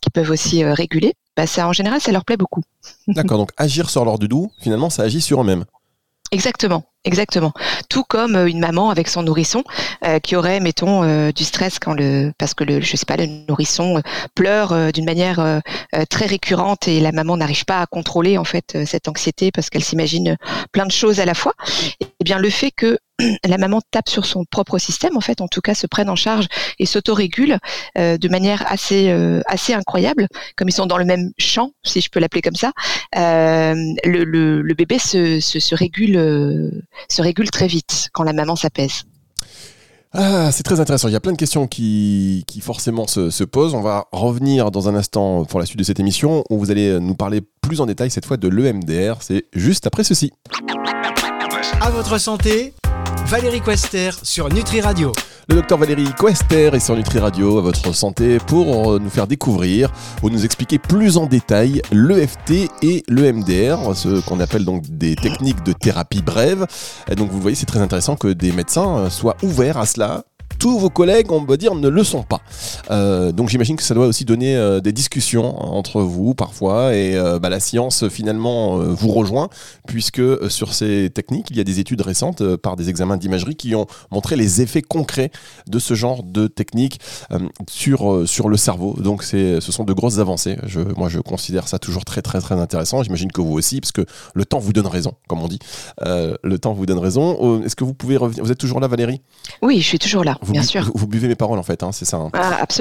qui 0.00 0.10
peuvent 0.10 0.30
aussi 0.30 0.64
réguler, 0.64 1.14
bah 1.36 1.46
ça 1.46 1.66
en 1.68 1.72
général 1.72 2.00
ça 2.00 2.12
leur 2.12 2.24
plaît 2.24 2.36
beaucoup. 2.36 2.62
D'accord, 3.06 3.38
donc 3.38 3.50
agir 3.56 3.90
sur 3.90 4.04
leur 4.04 4.18
doudou, 4.18 4.50
finalement 4.60 4.90
ça 4.90 5.02
agit 5.02 5.20
sur 5.20 5.40
eux-mêmes. 5.40 5.64
Exactement. 6.30 6.84
Exactement. 7.04 7.52
Tout 7.88 8.02
comme 8.02 8.34
euh, 8.34 8.46
une 8.48 8.58
maman 8.58 8.90
avec 8.90 9.08
son 9.08 9.22
nourrisson 9.22 9.62
euh, 10.04 10.18
qui 10.18 10.34
aurait, 10.34 10.58
mettons, 10.58 11.04
euh, 11.04 11.30
du 11.30 11.44
stress 11.44 11.78
quand 11.78 11.94
le, 11.94 12.32
parce 12.38 12.54
que 12.54 12.64
le, 12.64 12.80
je 12.80 12.96
sais 12.96 13.06
pas, 13.06 13.16
le 13.16 13.26
nourrisson 13.48 14.02
pleure 14.34 14.92
d'une 14.92 15.04
manière 15.04 15.60
très 16.10 16.26
récurrente 16.26 16.88
et 16.88 17.00
la 17.00 17.12
maman 17.12 17.36
n'arrive 17.36 17.64
pas 17.64 17.80
à 17.80 17.86
contrôler 17.86 18.38
en 18.38 18.44
fait 18.44 18.84
cette 18.84 19.08
anxiété 19.08 19.50
parce 19.50 19.70
qu'elle 19.70 19.84
s'imagine 19.84 20.36
plein 20.72 20.86
de 20.86 20.92
choses 20.92 21.20
à 21.20 21.24
la 21.24 21.34
fois. 21.34 21.54
Eh 22.00 22.24
bien 22.24 22.38
le 22.38 22.50
fait 22.50 22.70
que 22.70 22.98
la 23.46 23.58
maman 23.58 23.80
tape 23.90 24.08
sur 24.08 24.26
son 24.26 24.44
propre 24.44 24.78
système, 24.78 25.16
en 25.16 25.20
fait, 25.20 25.40
en 25.40 25.48
tout 25.48 25.60
cas, 25.60 25.74
se 25.74 25.86
prenne 25.86 26.08
en 26.08 26.16
charge 26.16 26.46
et 26.78 26.86
s'autorégule 26.86 27.58
de 27.96 28.28
manière 28.28 28.64
assez 28.70 29.10
assez 29.46 29.74
incroyable, 29.74 30.28
comme 30.56 30.68
ils 30.68 30.72
sont 30.72 30.86
dans 30.86 30.98
le 30.98 31.04
même 31.04 31.30
champ, 31.38 31.72
si 31.84 32.00
je 32.00 32.10
peux 32.10 32.20
l'appeler 32.20 32.42
comme 32.42 32.56
ça. 32.56 32.72
le, 33.14 34.24
le, 34.24 34.74
bébé 34.74 34.98
se, 34.98 35.40
se, 35.40 35.58
se 35.58 35.74
régule 35.74 36.16
se 37.08 37.22
régule 37.22 37.50
très 37.50 37.66
vite 37.66 38.08
quand 38.12 38.22
la 38.22 38.32
maman 38.32 38.56
s'apaise. 38.56 39.04
Ah, 40.12 40.50
c'est 40.52 40.62
très 40.62 40.80
intéressant. 40.80 41.08
Il 41.08 41.12
y 41.12 41.16
a 41.16 41.20
plein 41.20 41.32
de 41.32 41.36
questions 41.36 41.66
qui, 41.66 42.44
qui 42.46 42.60
forcément 42.60 43.06
se, 43.06 43.28
se, 43.28 43.44
posent. 43.44 43.74
On 43.74 43.82
va 43.82 44.06
revenir 44.10 44.70
dans 44.70 44.88
un 44.88 44.94
instant 44.94 45.44
pour 45.44 45.60
la 45.60 45.66
suite 45.66 45.78
de 45.78 45.84
cette 45.84 46.00
émission 46.00 46.44
où 46.48 46.58
vous 46.58 46.70
allez 46.70 46.98
nous 46.98 47.14
parler 47.14 47.42
plus 47.60 47.80
en 47.82 47.86
détail 47.86 48.10
cette 48.10 48.24
fois 48.24 48.38
de 48.38 48.48
l'EMDR. 48.48 49.18
C'est 49.20 49.44
juste 49.52 49.86
après 49.86 50.04
ceci. 50.04 50.32
À 51.82 51.90
votre 51.90 52.18
santé, 52.18 52.72
Valérie 53.26 53.60
Quester 53.60 54.10
sur 54.22 54.48
Nutri 54.48 54.80
Radio. 54.80 55.12
Le 55.50 55.54
docteur 55.54 55.78
Valérie 55.78 56.12
Quester 56.20 56.66
est 56.74 56.78
sur 56.78 56.94
Nutri 56.94 57.18
Radio 57.18 57.56
à 57.56 57.62
votre 57.62 57.94
santé 57.94 58.36
pour 58.38 58.92
euh, 58.92 58.98
nous 58.98 59.08
faire 59.08 59.26
découvrir 59.26 59.90
ou 60.22 60.28
nous 60.28 60.44
expliquer 60.44 60.78
plus 60.78 61.16
en 61.16 61.24
détail 61.24 61.80
l'EFT 61.90 62.70
et 62.82 63.02
l'EMDR, 63.08 63.96
ce 63.96 64.20
qu'on 64.26 64.40
appelle 64.40 64.66
donc 64.66 64.82
des 64.86 65.16
techniques 65.16 65.62
de 65.62 65.72
thérapie 65.72 66.20
brève. 66.20 66.66
Donc 67.16 67.30
vous 67.30 67.40
voyez, 67.40 67.54
c'est 67.54 67.64
très 67.64 67.80
intéressant 67.80 68.14
que 68.14 68.28
des 68.28 68.52
médecins 68.52 68.98
euh, 68.98 69.08
soient 69.08 69.38
ouverts 69.42 69.78
à 69.78 69.86
cela 69.86 70.22
tous 70.58 70.78
vos 70.78 70.90
collègues, 70.90 71.30
on 71.30 71.44
peut 71.44 71.56
dire, 71.56 71.74
ne 71.74 71.88
le 71.88 72.04
sont 72.04 72.22
pas. 72.22 72.40
Euh, 72.90 73.32
donc 73.32 73.48
j'imagine 73.48 73.76
que 73.76 73.82
ça 73.82 73.94
doit 73.94 74.06
aussi 74.06 74.24
donner 74.24 74.56
euh, 74.56 74.80
des 74.80 74.92
discussions 74.92 75.58
entre 75.74 76.00
vous 76.00 76.34
parfois, 76.34 76.94
et 76.94 77.16
euh, 77.16 77.38
bah, 77.38 77.48
la 77.48 77.60
science 77.60 78.08
finalement 78.08 78.78
vous 78.78 79.08
rejoint, 79.08 79.48
puisque 79.86 80.50
sur 80.50 80.74
ces 80.74 81.10
techniques, 81.10 81.50
il 81.50 81.56
y 81.56 81.60
a 81.60 81.64
des 81.64 81.80
études 81.80 82.00
récentes 82.00 82.56
par 82.56 82.76
des 82.76 82.88
examens 82.88 83.16
d'imagerie 83.16 83.56
qui 83.56 83.74
ont 83.74 83.86
montré 84.10 84.36
les 84.36 84.62
effets 84.62 84.82
concrets 84.82 85.30
de 85.66 85.78
ce 85.78 85.94
genre 85.94 86.22
de 86.22 86.46
technique 86.46 87.00
sur, 87.68 88.28
sur 88.28 88.48
le 88.48 88.56
cerveau. 88.56 88.96
Donc 88.98 89.22
ce 89.22 89.60
sont 89.60 89.84
de 89.84 89.92
grosses 89.92 90.18
avancées. 90.18 90.56
Je, 90.64 90.80
moi, 90.96 91.08
je 91.08 91.20
considère 91.20 91.68
ça 91.68 91.78
toujours 91.78 92.04
très 92.04 92.22
très 92.22 92.40
très 92.40 92.54
intéressant. 92.54 93.02
J'imagine 93.02 93.32
que 93.32 93.40
vous 93.40 93.52
aussi, 93.52 93.80
parce 93.80 93.92
que 93.92 94.04
le 94.34 94.44
temps 94.44 94.58
vous 94.58 94.72
donne 94.72 94.86
raison, 94.86 95.12
comme 95.28 95.42
on 95.42 95.48
dit. 95.48 95.58
le 96.00 96.56
temps 96.56 96.72
vous 96.72 96.86
donne 96.86 96.98
raison. 96.98 97.62
Est-ce 97.62 97.76
que 97.76 97.84
vous 97.84 97.94
pouvez 97.94 98.16
revenir? 98.16 98.44
Vous 98.44 98.52
êtes 98.52 98.58
toujours 98.58 98.80
là, 98.80 98.88
Valérie? 98.88 99.20
Oui, 99.62 99.80
je 99.80 99.86
suis 99.86 99.98
toujours 99.98 100.24
là 100.24 100.38
vous, 100.42 100.52
bien 100.52 100.62
sûr. 100.62 100.90
Vous, 100.94 101.06
buvez 101.06 101.28
mes 101.28 101.34
paroles 101.34 101.58
en 101.58 101.62
fait, 101.62 101.82
hein, 101.82 101.92
c'est 101.92 102.04
ça. 102.04 102.18
Hein. 102.18 102.30
Ah, 102.32 102.58
absolument. 102.60 102.77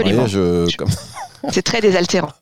C'est 1.49 1.61
très 1.61 1.81
désaltérant. 1.81 2.33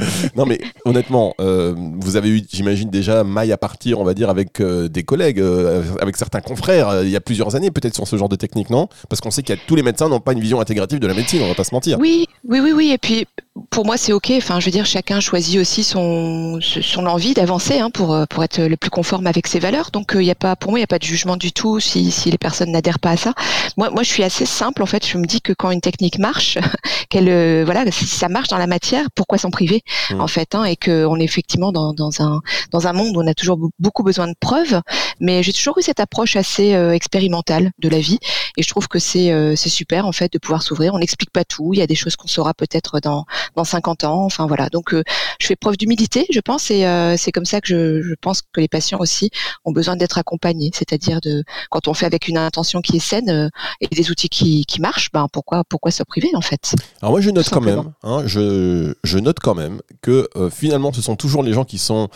non 0.36 0.46
mais 0.46 0.60
honnêtement, 0.84 1.34
euh, 1.40 1.74
vous 1.76 2.16
avez 2.16 2.28
eu, 2.30 2.42
j'imagine 2.50 2.90
déjà 2.90 3.24
maille 3.24 3.52
à 3.52 3.58
partir, 3.58 4.00
on 4.00 4.04
va 4.04 4.14
dire, 4.14 4.30
avec 4.30 4.60
euh, 4.60 4.88
des 4.88 5.02
collègues, 5.02 5.40
euh, 5.40 5.82
avec 6.00 6.16
certains 6.16 6.40
confrères, 6.40 7.02
il 7.02 7.10
y 7.10 7.16
a 7.16 7.20
plusieurs 7.20 7.56
années 7.56 7.70
peut-être 7.70 7.94
sur 7.94 8.06
ce 8.06 8.16
genre 8.16 8.28
de 8.28 8.36
technique, 8.36 8.70
non? 8.70 8.88
Parce 9.08 9.20
qu'on 9.20 9.30
sait 9.30 9.42
que 9.42 9.52
tous 9.66 9.74
les 9.74 9.82
médecins 9.82 10.08
n'ont 10.08 10.20
pas 10.20 10.32
une 10.32 10.40
vision 10.40 10.60
intégrative 10.60 11.00
de 11.00 11.06
la 11.06 11.14
médecine, 11.14 11.42
on 11.42 11.48
va 11.48 11.54
pas 11.54 11.64
se 11.64 11.74
mentir. 11.74 11.98
Oui, 11.98 12.26
oui, 12.48 12.60
oui, 12.60 12.72
oui. 12.72 12.90
Et 12.92 12.98
puis 12.98 13.26
pour 13.70 13.84
moi, 13.84 13.96
c'est 13.96 14.12
ok. 14.12 14.32
Enfin, 14.36 14.60
je 14.60 14.66
veux 14.66 14.70
dire, 14.70 14.86
chacun 14.86 15.20
choisit 15.20 15.60
aussi 15.60 15.84
son 15.84 16.58
son 16.60 17.06
envie 17.06 17.34
d'avancer 17.34 17.78
hein, 17.78 17.90
pour 17.90 18.16
pour 18.28 18.44
être 18.44 18.60
le 18.60 18.76
plus 18.76 18.90
conforme 18.90 19.26
avec 19.26 19.46
ses 19.46 19.58
valeurs. 19.58 19.90
Donc, 19.90 20.12
il 20.14 20.22
y 20.22 20.30
a 20.30 20.34
pas, 20.34 20.56
pour 20.56 20.70
moi, 20.70 20.78
il 20.78 20.82
n'y 20.82 20.84
a 20.84 20.88
pas 20.88 20.98
de 20.98 21.04
jugement 21.04 21.36
du 21.36 21.52
tout 21.52 21.80
si 21.80 22.10
si 22.10 22.30
les 22.30 22.38
personnes 22.38 22.72
n'adhèrent 22.72 22.98
pas 22.98 23.10
à 23.10 23.16
ça. 23.16 23.34
Moi, 23.76 23.90
moi, 23.90 24.02
je 24.02 24.08
suis 24.08 24.22
assez 24.22 24.46
simple 24.46 24.82
en 24.82 24.86
fait. 24.86 25.06
Je 25.06 25.18
me 25.18 25.26
dis 25.26 25.40
que 25.40 25.52
quand 25.52 25.70
une 25.70 25.80
technique 25.80 26.18
marche, 26.18 26.58
qu'elle 27.08 27.64
voilà, 27.64 27.90
si 27.90 28.06
ça 28.06 28.28
marche 28.28 28.48
dans 28.48 28.58
la 28.58 28.66
matière, 28.66 29.06
pourquoi 29.14 29.38
s'en 29.38 29.50
priver 29.50 29.82
mmh. 30.10 30.20
en 30.20 30.26
fait 30.26 30.54
hein, 30.54 30.64
Et 30.64 30.76
que 30.76 31.04
on 31.06 31.16
est 31.16 31.24
effectivement 31.24 31.72
dans 31.72 31.92
dans 31.92 32.22
un 32.22 32.40
dans 32.70 32.86
un 32.86 32.92
monde 32.92 33.16
où 33.16 33.20
on 33.22 33.26
a 33.26 33.34
toujours 33.34 33.58
beaucoup 33.78 34.02
besoin 34.02 34.28
de 34.28 34.34
preuves. 34.38 34.80
Mais 35.20 35.42
j'ai 35.42 35.52
toujours 35.52 35.78
eu 35.78 35.82
cette 35.82 36.00
approche 36.00 36.36
assez 36.36 36.74
euh, 36.74 36.92
expérimentale 36.92 37.70
de 37.78 37.88
la 37.88 37.98
vie, 37.98 38.18
et 38.56 38.62
je 38.62 38.68
trouve 38.68 38.88
que 38.88 38.98
c'est 38.98 39.32
euh, 39.32 39.54
c'est 39.56 39.68
super 39.68 40.06
en 40.06 40.12
fait 40.12 40.32
de 40.32 40.38
pouvoir 40.38 40.62
s'ouvrir. 40.62 40.94
On 40.94 40.98
n'explique 40.98 41.30
pas 41.30 41.44
tout. 41.44 41.72
Il 41.74 41.78
y 41.78 41.82
a 41.82 41.86
des 41.86 41.94
choses 41.94 42.16
qu'on 42.16 42.28
saura 42.28 42.54
peut-être 42.54 43.00
dans 43.00 43.24
dans 43.56 43.64
50 43.64 44.04
ans. 44.04 44.24
Enfin 44.24 44.46
voilà. 44.46 44.68
Donc 44.68 44.94
je 44.94 45.46
fais 45.46 45.56
preuve 45.56 45.76
d'humilité, 45.76 46.26
je 46.30 46.40
pense, 46.40 46.70
et 46.70 46.84
c'est 47.16 47.32
comme 47.32 47.44
ça 47.44 47.60
que 47.60 47.68
je, 47.68 48.02
je, 48.02 48.14
pense 48.20 48.42
que 48.42 48.60
les 48.60 48.68
patients 48.68 48.98
aussi 49.00 49.30
ont 49.64 49.72
besoin 49.72 49.96
d'être 49.96 50.18
accompagnés. 50.18 50.70
C'est-à-dire 50.74 51.20
de 51.20 51.44
quand 51.70 51.88
on 51.88 51.94
fait 51.94 52.06
avec 52.06 52.28
une 52.28 52.38
intention 52.38 52.80
qui 52.80 52.96
est 52.96 53.00
saine 53.00 53.50
et 53.80 53.88
des 53.88 54.10
outils 54.10 54.28
qui, 54.28 54.64
qui 54.66 54.80
marchent, 54.80 55.10
ben 55.12 55.26
pourquoi 55.32 55.64
pourquoi 55.68 55.90
se 55.90 56.02
priver 56.02 56.30
en 56.34 56.40
fait? 56.40 56.74
Alors 57.02 57.12
moi 57.12 57.20
je 57.20 57.30
note 57.30 57.48
quand 57.50 57.60
même, 57.60 57.92
hein, 58.02 58.22
je, 58.26 58.94
je 59.04 59.18
note 59.18 59.38
quand 59.40 59.54
même 59.54 59.80
que 60.02 60.28
finalement 60.50 60.92
ce 60.92 61.02
sont 61.02 61.16
toujours 61.16 61.42
les 61.42 61.52
gens 61.52 61.64
qui 61.64 61.78
sont 61.78 62.08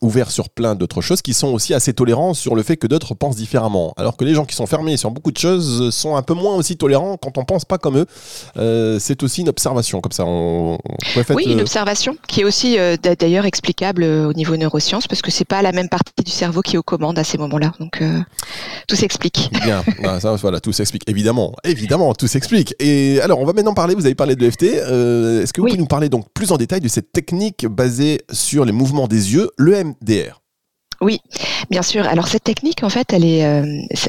ouverts 0.00 0.30
sur 0.30 0.48
plein 0.48 0.74
d'autres 0.74 1.00
choses, 1.00 1.22
qui 1.22 1.34
sont 1.34 1.48
aussi 1.48 1.74
assez 1.74 1.92
tolérants 1.94 2.34
sur 2.34 2.54
le 2.54 2.62
fait 2.62 2.76
que 2.76 2.86
d'autres 2.86 3.14
pensent 3.14 3.36
différemment. 3.36 3.94
Alors 3.96 4.16
que 4.16 4.24
les 4.24 4.34
gens 4.34 4.44
qui 4.44 4.54
sont 4.54 4.66
fermés 4.66 4.96
sur 4.96 5.10
beaucoup 5.10 5.32
de 5.32 5.38
choses 5.38 5.90
sont 5.90 6.16
un 6.16 6.22
peu 6.22 6.34
moins 6.34 6.56
aussi 6.56 6.76
tolérants 6.76 7.16
quand 7.16 7.38
on 7.38 7.44
pense 7.44 7.64
pas 7.64 7.78
comme 7.78 7.98
eux. 7.98 8.06
Euh, 8.56 8.98
c'est 8.98 9.22
aussi 9.22 9.42
une 9.42 9.48
observation, 9.48 10.00
comme 10.00 10.12
ça. 10.12 10.15
On, 10.24 10.78
oui, 11.30 11.44
une 11.46 11.58
euh, 11.58 11.62
observation 11.62 12.16
qui 12.28 12.40
est 12.40 12.44
aussi 12.44 12.78
euh, 12.78 12.96
d'ailleurs 12.96 13.44
explicable 13.44 14.02
au 14.02 14.32
niveau 14.32 14.56
neurosciences, 14.56 15.06
parce 15.06 15.22
que 15.22 15.30
c'est 15.30 15.44
pas 15.44 15.62
la 15.62 15.72
même 15.72 15.88
partie 15.88 16.12
du 16.24 16.30
cerveau 16.30 16.62
qui 16.62 16.76
est 16.76 16.78
aux 16.78 16.82
commandes 16.82 17.18
à 17.18 17.24
ces 17.24 17.38
moments-là. 17.38 17.72
Donc 17.80 18.02
tout 18.88 18.96
s'explique. 18.96 19.50
Bien, 19.64 19.84
ah, 20.04 20.20
ça, 20.20 20.34
voilà, 20.36 20.60
tout 20.60 20.72
s'explique. 20.72 21.02
Évidemment, 21.08 21.54
évidemment, 21.64 22.14
tout 22.14 22.26
s'explique. 22.26 22.74
Et 22.78 23.20
alors, 23.20 23.40
on 23.40 23.44
va 23.44 23.52
maintenant 23.52 23.74
parler. 23.74 23.94
Vous 23.94 24.06
avez 24.06 24.14
parlé 24.14 24.36
de 24.36 24.40
l'EFT. 24.40 24.62
Est-ce 24.62 25.52
que 25.52 25.60
vous 25.60 25.66
pouvez 25.66 25.78
nous 25.78 25.86
parler 25.86 26.08
donc 26.08 26.26
plus 26.32 26.52
en 26.52 26.56
détail 26.56 26.80
de 26.80 26.88
cette 26.88 27.12
technique 27.12 27.66
basée 27.66 28.22
sur 28.32 28.64
les 28.64 28.72
mouvements 28.72 29.08
des 29.08 29.34
yeux, 29.34 29.50
le 29.56 29.84
MDR 29.84 30.40
oui, 31.00 31.20
bien 31.70 31.82
sûr. 31.82 32.06
Alors 32.06 32.26
cette 32.26 32.44
technique, 32.44 32.82
en 32.82 32.88
fait, 32.88 33.12
elle 33.12 33.24
est, 33.24 33.44
euh, 33.44 33.64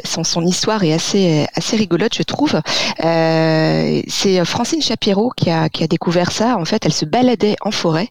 son, 0.06 0.24
son, 0.24 0.46
histoire 0.46 0.84
est 0.84 0.94
assez 0.94 1.46
assez 1.54 1.76
rigolote, 1.76 2.16
je 2.16 2.24
trouve. 2.24 2.62
Euh, 3.04 4.02
c'est 4.08 4.46
Francine 4.46 4.82
Chapiro 4.82 5.32
qui 5.36 5.50
a 5.50 5.68
qui 5.70 5.84
a 5.84 5.88
découvert 5.88 6.32
ça. 6.32 6.58
En 6.58 6.66
fait, 6.66 6.86
elle 6.86 6.94
se 6.94 7.06
baladait 7.06 7.56
en 7.62 7.72
forêt. 7.72 8.08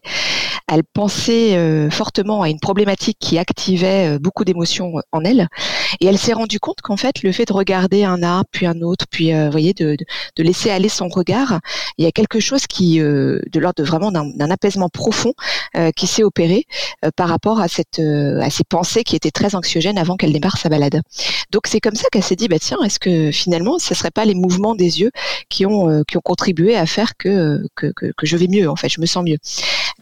Elle 0.71 0.83
pensait 0.83 1.55
euh, 1.55 1.89
fortement 1.89 2.41
à 2.41 2.49
une 2.49 2.59
problématique 2.59 3.17
qui 3.19 3.37
activait 3.37 4.15
euh, 4.15 4.19
beaucoup 4.19 4.43
d'émotions 4.43 4.93
en 5.11 5.23
elle, 5.23 5.47
et 6.01 6.07
elle 6.07 6.17
s'est 6.17 6.33
rendue 6.33 6.59
compte 6.59 6.81
qu'en 6.81 6.97
fait, 6.97 7.23
le 7.23 7.31
fait 7.31 7.45
de 7.45 7.53
regarder 7.53 8.03
un 8.03 8.21
arbre 8.21 8.49
puis 8.51 8.65
un 8.65 8.81
autre, 8.81 9.05
puis 9.09 9.33
vous 9.33 9.51
voyez, 9.51 9.73
de, 9.73 9.95
de, 10.35 10.43
laisser 10.43 10.69
aller 10.69 10.89
son 10.89 11.07
regard, 11.07 11.59
il 11.97 12.03
y 12.03 12.07
a 12.07 12.11
quelque 12.11 12.39
chose 12.39 12.67
qui, 12.67 12.99
de 12.99 13.59
l'ordre 13.59 13.81
de 13.81 13.87
vraiment 13.87 14.11
d'un 14.11 14.51
apaisement 14.51 14.89
profond, 14.89 15.33
qui 15.95 16.07
s'est 16.07 16.23
opéré 16.23 16.65
par 17.15 17.29
rapport 17.29 17.59
à 17.59 17.67
cette 17.67 17.99
à 17.99 18.49
ces 18.49 18.63
pensée 18.69 19.03
qui 19.03 19.15
était 19.15 19.31
très 19.31 19.55
anxiogène 19.55 19.97
avant 19.97 20.15
qu'elle 20.15 20.33
démarre 20.33 20.57
sa 20.57 20.69
balade. 20.69 21.01
Donc 21.51 21.67
c'est 21.67 21.79
comme 21.79 21.95
ça 21.95 22.07
qu'elle 22.11 22.23
s'est 22.23 22.35
dit 22.35 22.47
bah 22.47 22.59
tiens 22.59 22.77
est-ce 22.83 22.99
que 22.99 23.31
finalement 23.31 23.79
ce 23.79 23.93
serait 23.93 24.11
pas 24.11 24.25
les 24.25 24.35
mouvements 24.35 24.75
des 24.75 25.01
yeux 25.01 25.11
qui 25.49 25.65
ont 25.65 25.89
euh, 25.89 26.03
qui 26.07 26.17
ont 26.17 26.21
contribué 26.21 26.75
à 26.75 26.85
faire 26.85 27.17
que, 27.17 27.61
que, 27.75 27.87
que 27.95 28.25
je 28.25 28.37
vais 28.37 28.47
mieux 28.47 28.69
en 28.69 28.75
fait 28.75 28.89
je 28.89 29.01
me 29.01 29.05
sens 29.05 29.23
mieux. 29.23 29.37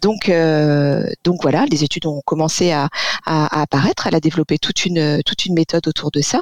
Donc 0.01 0.29
euh, 0.29 1.05
donc 1.23 1.41
voilà 1.41 1.65
les 1.65 1.83
études 1.83 2.05
ont 2.05 2.21
commencé 2.25 2.71
à, 2.71 2.89
à, 3.25 3.61
apparaître. 3.61 4.07
Elle 4.07 4.15
a 4.15 4.19
développé 4.19 4.57
toute 4.57 4.85
une 4.85 5.21
toute 5.25 5.45
une 5.45 5.53
méthode 5.53 5.87
autour 5.87 6.11
de 6.11 6.21
ça 6.21 6.41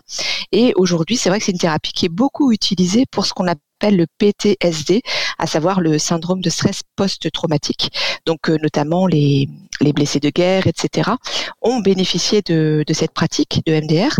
et 0.51 0.73
aujourd'hui 0.75 1.17
c'est 1.17 1.29
vrai 1.29 1.39
que 1.39 1.45
c'est 1.45 1.51
une 1.51 1.57
thérapie 1.57 1.93
qui 1.93 2.05
est 2.05 2.09
beaucoup 2.09 2.51
utilisée 2.51 3.05
pour 3.11 3.25
ce 3.25 3.33
qu'on 3.33 3.47
le 3.91 4.05
PTSD, 4.17 5.01
à 5.37 5.47
savoir 5.47 5.81
le 5.81 5.97
syndrome 5.97 6.41
de 6.41 6.49
stress 6.49 6.81
post-traumatique. 6.95 7.91
Donc 8.25 8.49
euh, 8.49 8.57
notamment 8.61 9.07
les, 9.07 9.49
les 9.81 9.93
blessés 9.93 10.19
de 10.19 10.29
guerre, 10.29 10.67
etc., 10.67 11.11
ont 11.61 11.79
bénéficié 11.79 12.41
de, 12.41 12.83
de 12.85 12.93
cette 12.93 13.11
pratique 13.11 13.61
de 13.65 13.73
MDR 13.73 14.15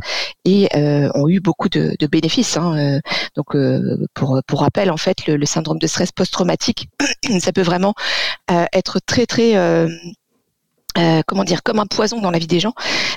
et 0.46 0.70
euh, 0.75 1.10
ont 1.15 1.27
eu 1.29 1.39
beaucoup 1.39 1.70
de, 1.70 1.96
de 2.00 2.08
bénéfices. 2.08 2.58
Hein. 2.58 2.77
Euh, 2.77 3.00
donc 3.36 3.55
pour, 4.13 4.39
pour 4.48 4.60
rappel, 4.62 4.91
en 4.91 4.98
fait, 4.98 5.27
le, 5.27 5.38
le 5.38 5.46
syndrome 5.46 5.79
de 5.79 5.88
stress 5.88 6.12
post-traumatique, 6.12 6.89
ça 7.39 7.51
peut 7.51 7.62
vraiment 7.62 7.93
être 8.74 9.00
très 9.05 9.25
très 9.25 9.55
euh, 10.98 11.22
comment 11.26 11.44
dire, 11.44 11.64
comme 11.64 11.80
un 11.80 11.86
poison 11.86 12.22
dans 12.22 12.32
la 12.32 12.40
vie 12.40 12.48
des 12.48 12.60
gens, 12.60 12.74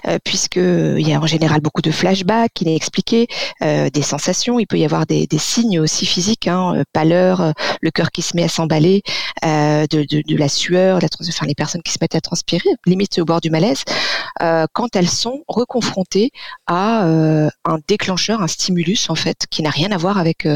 euh, 0.07 0.19
puisque 0.25 0.57
il 0.57 1.07
y 1.07 1.13
a 1.13 1.21
en 1.21 1.27
général 1.27 1.61
beaucoup 1.61 1.83
de 1.83 1.91
flashbacks 1.91 2.61
inexpliqués, 2.61 3.27
euh, 3.63 3.91
des 3.91 4.03
sensations. 4.03 4.59
Il 4.59 4.67
peut 4.67 4.79
y 4.79 4.85
avoir 4.85 5.07
des, 5.07 5.27
signes 5.39 5.81
aussi 5.81 6.07
physiques, 6.07 6.49
hein, 6.49 6.75
euh, 6.77 6.85
pâleur, 6.93 7.53
le 7.81 7.91
cœur 7.91 8.11
qui 8.11 8.23
se 8.23 8.37
met 8.37 8.45
à 8.45 8.49
s'emballer, 8.49 9.03
de, 9.43 10.37
la 10.39 10.49
sueur, 10.49 11.01
la, 11.01 11.09
enfin 11.29 11.47
les 11.47 11.55
personnes 11.55 11.83
qui 11.83 11.93
se 11.93 11.99
mettent 12.01 12.15
à 12.15 12.21
transpirer, 12.21 12.69
limite 12.87 13.19
au 13.19 13.25
bord 13.25 13.41
du 13.41 13.51
malaise, 13.51 13.85
quand 14.73 14.97
elles 14.97 15.09
sont 15.09 15.43
reconfrontées 15.49 16.31
à 16.67 17.05
un 17.05 17.79
déclencheur, 17.87 18.43
un 18.43 18.49
stimulus 18.49 19.09
en 19.09 19.15
fait, 19.15 19.47
qui 19.51 19.63
n'a 19.63 19.71
rien 19.71 19.93
à 19.93 19.97
voir 19.97 20.19
avec 20.19 20.49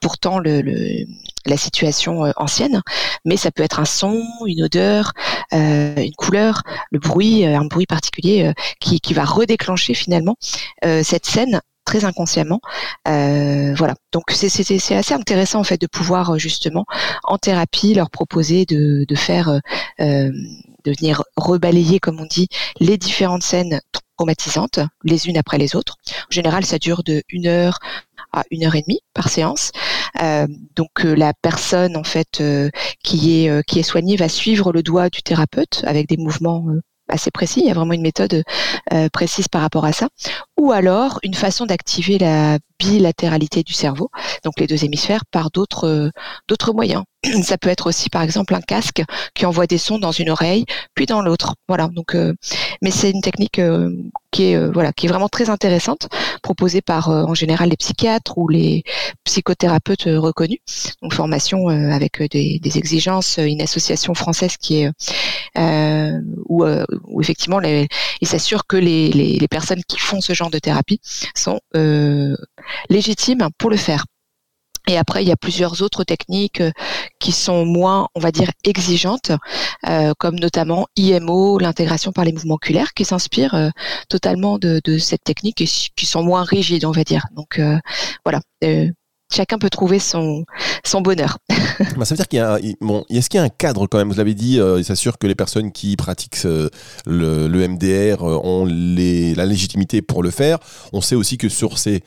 pourtant 0.00 0.38
le 0.38 1.06
situation 1.56 2.24
euh, 2.24 2.32
ancienne, 2.36 2.82
mais 3.24 3.36
ça 3.36 3.50
peut 3.50 3.62
être 3.62 3.80
un 3.80 3.84
son, 3.84 4.22
une 4.46 4.62
odeur, 4.62 5.12
euh, 5.52 5.96
une 5.96 6.14
couleur, 6.14 6.62
le 6.90 6.98
bruit, 6.98 7.44
euh, 7.44 7.58
un 7.58 7.64
bruit 7.64 7.86
particulier 7.86 8.52
qui, 8.80 9.00
va 9.14 9.24
redéclencher 9.24 9.94
finalement 9.94 10.36
cette 11.02 11.24
scène 11.24 11.60
très 11.84 12.04
inconsciemment. 12.04 12.60
voilà. 13.06 13.94
Donc 14.12 14.24
c'est 14.30 14.94
assez 14.94 15.14
intéressant 15.14 15.60
en 15.60 15.64
fait 15.64 15.80
de 15.80 15.86
pouvoir 15.86 16.38
justement 16.38 16.84
en 17.24 17.38
thérapie 17.38 17.94
leur 17.94 18.10
proposer 18.10 18.66
de, 18.66 19.04
de 19.08 19.14
faire 19.14 19.60
de 19.98 20.92
venir 20.98 21.22
rebalayer 21.36 22.00
comme 22.00 22.20
on 22.20 22.26
dit 22.26 22.48
les 22.80 22.98
différentes 22.98 23.42
scènes 23.42 23.80
traumatisantes 24.18 24.80
les 25.04 25.28
unes 25.28 25.38
après 25.38 25.58
les 25.58 25.74
autres. 25.76 25.96
En 26.08 26.30
général, 26.30 26.66
ça 26.66 26.78
dure 26.78 27.02
de 27.02 27.22
une 27.30 27.46
heure 27.46 27.78
à 28.32 28.44
une 28.50 28.64
heure 28.64 28.74
et 28.74 28.82
demie 28.82 29.00
par 29.14 29.28
séance. 29.28 29.70
Euh, 30.22 30.46
donc 30.76 31.04
euh, 31.04 31.14
la 31.14 31.32
personne 31.34 31.96
en 31.96 32.04
fait 32.04 32.40
euh, 32.40 32.70
qui 33.02 33.44
est 33.44 33.66
qui 33.66 33.78
est 33.78 33.82
soignée 33.82 34.16
va 34.16 34.28
suivre 34.28 34.72
le 34.72 34.82
doigt 34.82 35.08
du 35.08 35.22
thérapeute 35.22 35.82
avec 35.86 36.08
des 36.08 36.16
mouvements 36.16 36.66
assez 37.08 37.30
précis. 37.30 37.60
Il 37.60 37.66
y 37.66 37.70
a 37.70 37.74
vraiment 37.74 37.94
une 37.94 38.02
méthode 38.02 38.42
précise 39.12 39.48
par 39.48 39.62
rapport 39.62 39.84
à 39.84 39.92
ça. 39.92 40.08
Ou 40.58 40.72
alors 40.72 41.20
une 41.22 41.34
façon 41.34 41.64
d'activer 41.64 42.18
la 42.18 42.58
bilatéralité 42.78 43.62
du 43.62 43.72
cerveau, 43.72 44.10
donc 44.44 44.60
les 44.60 44.66
deux 44.66 44.84
hémisphères, 44.84 45.24
par 45.30 45.50
d'autres 45.50 46.10
d'autres 46.48 46.72
moyens. 46.72 47.04
Ça 47.42 47.58
peut 47.58 47.68
être 47.68 47.88
aussi, 47.88 48.10
par 48.10 48.22
exemple, 48.22 48.54
un 48.54 48.60
casque 48.60 49.02
qui 49.34 49.44
envoie 49.44 49.66
des 49.66 49.78
sons 49.78 49.98
dans 49.98 50.12
une 50.12 50.30
oreille, 50.30 50.64
puis 50.94 51.06
dans 51.06 51.20
l'autre. 51.20 51.56
Voilà. 51.66 51.88
Donc, 51.88 52.14
euh, 52.14 52.32
mais 52.80 52.92
c'est 52.92 53.10
une 53.10 53.22
technique 53.22 53.58
euh, 53.58 53.90
qui 54.30 54.44
est 54.44 54.56
euh, 54.56 54.70
voilà, 54.72 54.92
qui 54.92 55.06
est 55.06 55.08
vraiment 55.08 55.28
très 55.28 55.50
intéressante, 55.50 56.08
proposée 56.42 56.80
par 56.80 57.08
en 57.08 57.34
général 57.34 57.70
les 57.70 57.76
psychiatres 57.76 58.38
ou 58.38 58.48
les 58.48 58.84
psychothérapeutes 59.24 60.04
reconnus. 60.04 60.60
Donc, 61.02 61.12
formation 61.12 61.68
avec 61.68 62.22
des, 62.30 62.60
des, 62.60 62.78
exigences, 62.78 63.38
une 63.38 63.62
association 63.62 64.14
française 64.14 64.56
qui 64.56 64.82
est 64.82 64.90
où, 66.48 66.64
où, 66.64 67.20
effectivement, 67.20 67.58
les, 67.58 67.88
ils 68.20 68.28
s'assurent 68.28 68.66
que 68.66 68.76
les, 68.76 69.10
les, 69.10 69.38
les, 69.38 69.48
personnes 69.48 69.82
qui 69.88 69.98
font 69.98 70.20
ce 70.20 70.34
genre 70.34 70.50
de 70.50 70.58
thérapie 70.58 71.00
sont 71.34 71.60
légitimes 72.88 73.48
pour 73.58 73.70
le 73.70 73.76
faire. 73.76 74.04
Et 74.88 74.96
après, 74.96 75.22
il 75.22 75.28
y 75.28 75.32
a 75.32 75.36
plusieurs 75.36 75.82
autres 75.82 76.02
techniques 76.02 76.62
euh, 76.62 76.72
qui 77.20 77.30
sont 77.30 77.66
moins, 77.66 78.08
on 78.14 78.20
va 78.20 78.32
dire, 78.32 78.50
exigeantes, 78.64 79.32
euh, 79.86 80.14
comme 80.18 80.38
notamment 80.38 80.86
IMO, 80.96 81.58
l'intégration 81.58 82.10
par 82.10 82.24
les 82.24 82.32
mouvements 82.32 82.54
oculaires, 82.54 82.94
qui 82.94 83.04
s'inspirent 83.04 83.54
euh, 83.54 83.68
totalement 84.08 84.58
de, 84.58 84.80
cette 84.98 85.22
technique 85.22 85.60
et 85.60 85.66
qui 85.66 86.06
sont 86.06 86.22
moins 86.22 86.42
rigides, 86.42 86.86
on 86.86 86.90
va 86.90 87.04
dire. 87.04 87.26
Donc 87.36 87.60
voilà, 88.24 88.40
chacun 89.30 89.58
peut 89.58 89.70
trouver 89.70 89.98
son, 89.98 90.44
bonheur. 91.02 91.38
bah, 91.96 92.04
ça 92.04 92.14
veut 92.14 92.16
dire 92.16 92.28
qu'il 92.28 92.38
y 92.38 92.42
a, 92.42 92.58
bon, 92.80 93.04
est-ce 93.10 93.28
qu'il 93.28 93.38
y 93.38 93.40
a 93.40 93.44
un 93.44 93.50
cadre 93.50 93.86
quand 93.86 93.98
même? 93.98 94.08
Vous 94.08 94.16
l'avez 94.16 94.34
dit, 94.34 94.58
euh, 94.58 94.78
il 94.78 94.84
s'assure 94.84 95.18
que 95.18 95.26
les 95.26 95.34
personnes 95.34 95.70
qui 95.70 95.96
pratiquent 95.96 96.44
euh, 96.46 96.68
le, 97.06 97.68
MDR 97.68 98.22
euh, 98.22 98.40
ont 98.42 98.64
les, 98.64 99.34
la 99.34 99.44
légitimité 99.44 100.00
pour 100.02 100.22
le 100.22 100.30
faire. 100.30 100.58
On 100.92 101.00
sait 101.00 101.14
aussi 101.14 101.36
que 101.36 101.48
sur 101.48 101.78
ces 101.78 102.02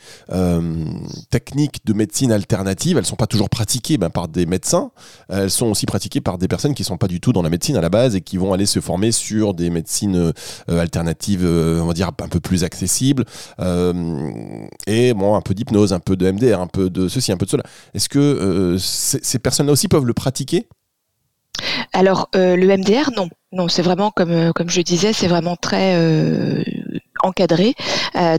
techniques 1.30 1.86
de 1.86 1.94
médecine 1.94 2.32
alternative, 2.32 2.98
elles 2.98 3.06
sont 3.06 3.16
pas 3.16 3.28
toujours 3.28 3.50
pratiquées 3.50 3.98
ben, 3.98 4.10
par 4.10 4.28
des 4.28 4.46
médecins. 4.46 4.92
Elles 5.30 5.52
sont 5.52 5.68
aussi 5.68 5.86
pratiquées 5.86 6.22
par 6.22 6.38
des 6.38 6.48
personnes 6.48 6.74
qui 6.74 6.84
sont 6.84 6.98
pas 6.98 7.08
du 7.08 7.20
tout 7.20 7.34
dans 7.34 7.42
la 7.42 7.50
médecine 7.50 7.76
à 7.78 7.82
la 7.82 7.90
base 7.90 8.16
et 8.16 8.22
qui 8.22 8.38
vont 8.38 8.54
aller 8.54 8.66
se 8.66 8.80
former 8.80 9.12
sur 9.12 9.54
des 9.54 9.70
médecines 9.70 10.34
alternatives, 10.68 11.46
on 11.46 11.86
va 11.86 11.94
dire 11.94 12.08
un 12.08 12.28
peu 12.28 12.40
plus 12.40 12.64
accessibles. 12.64 13.26
et 14.88 15.14
bon, 15.14 15.36
un 15.36 15.42
peu 15.42 15.54
d'hypnose, 15.54 15.94
un 15.94 16.00
peu 16.00 16.16
de 16.16 16.32
MDR, 16.32 16.60
un 16.60 16.68
peu 16.68 16.90
de 16.90 17.08
ceci, 17.12 17.32
un 17.32 17.38
peu 17.38 17.45
de 17.45 17.52
cela. 17.52 17.63
Est-ce 17.93 18.10
que 18.10 18.19
euh, 18.19 18.78
ces 18.78 19.39
personnes-là 19.39 19.74
aussi 19.74 19.88
peuvent 19.88 20.06
le 20.06 20.13
pratiquer? 20.13 20.67
Alors 21.93 22.30
euh, 22.36 22.56
le 22.56 22.65
MDR 22.78 23.12
non, 23.15 23.30
non 23.52 23.67
c'est 23.67 23.82
vraiment 23.82 24.12
comme 24.12 24.32
euh, 24.32 24.52
comme 24.52 24.69
je 24.69 24.82
disais 24.82 25.13
c'est 25.13 25.28
vraiment 25.28 25.56
très 25.56 25.95
encadré. 27.24 27.76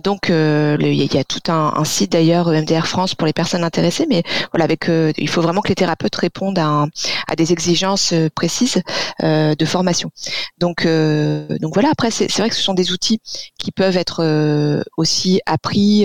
donc 0.02 0.28
il 0.28 1.14
y, 1.14 1.18
a 1.18 1.22
tout 1.22 1.52
un, 1.52 1.84
site 1.84 2.10
d'ailleurs 2.10 2.48
MDR 2.48 2.88
France 2.88 3.14
pour 3.14 3.26
les 3.26 3.32
personnes 3.32 3.62
intéressées, 3.62 4.06
mais 4.08 4.24
voilà 4.52 4.64
avec 4.64 4.88
il 4.88 5.28
faut 5.28 5.40
vraiment 5.40 5.60
que 5.60 5.68
les 5.68 5.76
thérapeutes 5.76 6.16
répondent 6.16 6.58
à, 6.58 6.86
à 7.28 7.36
des 7.36 7.52
exigences 7.52 8.12
précises 8.34 8.82
de 9.22 9.64
formation. 9.64 10.10
Donc 10.58 10.84
donc 10.84 11.74
voilà 11.74 11.90
après 11.92 12.10
c'est 12.10 12.36
vrai 12.38 12.48
que 12.48 12.56
ce 12.56 12.62
sont 12.62 12.74
des 12.74 12.90
outils 12.90 13.20
qui 13.56 13.70
peuvent 13.70 13.96
être 13.96 14.82
aussi 14.96 15.40
appris 15.46 16.04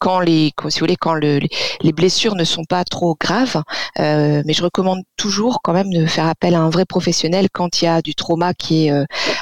quand 0.00 0.20
les, 0.20 0.52
si 0.68 0.80
vous 0.80 0.84
voulez, 0.84 0.96
quand 0.96 1.14
le, 1.14 1.40
les 1.82 1.92
blessures 1.92 2.34
ne 2.34 2.44
sont 2.44 2.64
pas 2.64 2.84
trop 2.84 3.16
graves. 3.20 3.62
mais 3.98 4.52
je 4.52 4.62
recommande 4.62 5.02
toujours 5.16 5.60
quand 5.62 5.72
même 5.72 5.90
de 5.92 6.06
faire 6.06 6.26
appel 6.26 6.54
à 6.54 6.60
un 6.60 6.70
vrai 6.70 6.84
professionnel 6.84 7.48
quand 7.52 7.82
il 7.82 7.84
y 7.84 7.88
a 7.88 8.02
du 8.02 8.14
trauma 8.14 8.54
qui 8.54 8.88
est, 8.88 8.92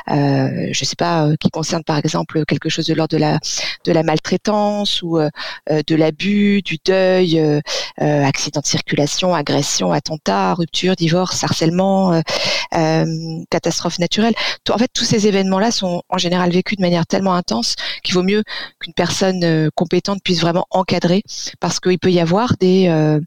je 0.08 0.84
sais 0.84 0.96
pas, 0.96 1.28
qui 1.40 1.50
concerne 1.50 1.84
par 1.84 1.98
exemple 1.98 2.44
quelque 2.46 2.68
chose 2.68 2.86
de 2.86 2.94
l'ordre 2.94 3.16
de 3.16 3.20
la 3.20 3.38
de 3.84 3.92
la 3.92 4.02
maltraitance 4.02 5.02
ou 5.02 5.18
de 5.18 5.94
l'abus, 5.94 6.62
du 6.62 6.78
deuil, 6.84 7.60
accident 7.98 8.60
de 8.60 8.66
circulation, 8.66 9.34
agression, 9.34 9.92
attentat, 9.92 10.54
rupture, 10.54 10.96
divorce, 10.96 11.44
harcèlement, 11.44 12.20
catastrophe 13.50 13.98
naturelle. 13.98 14.34
En 14.70 14.78
fait, 14.78 14.90
tous 14.92 15.04
ces 15.04 15.26
événements-là 15.26 15.70
sont 15.70 16.02
en 16.08 16.18
général 16.18 16.50
vécus 16.50 16.76
de 16.76 16.82
manière 16.82 17.06
tellement 17.06 17.34
intense 17.34 17.74
qu'il 18.02 18.14
vaut 18.14 18.22
mieux 18.22 18.42
qu'une 18.80 18.94
personne 18.94 19.44
euh, 19.44 19.70
compétente 19.74 20.20
puisse 20.22 20.40
vraiment 20.40 20.47
encadrer 20.70 21.22
parce 21.60 21.80
qu'il 21.80 21.98
peut 21.98 22.12
y 22.12 22.20
avoir 22.20 22.56
des, 22.58 22.88
euh, 22.88 23.20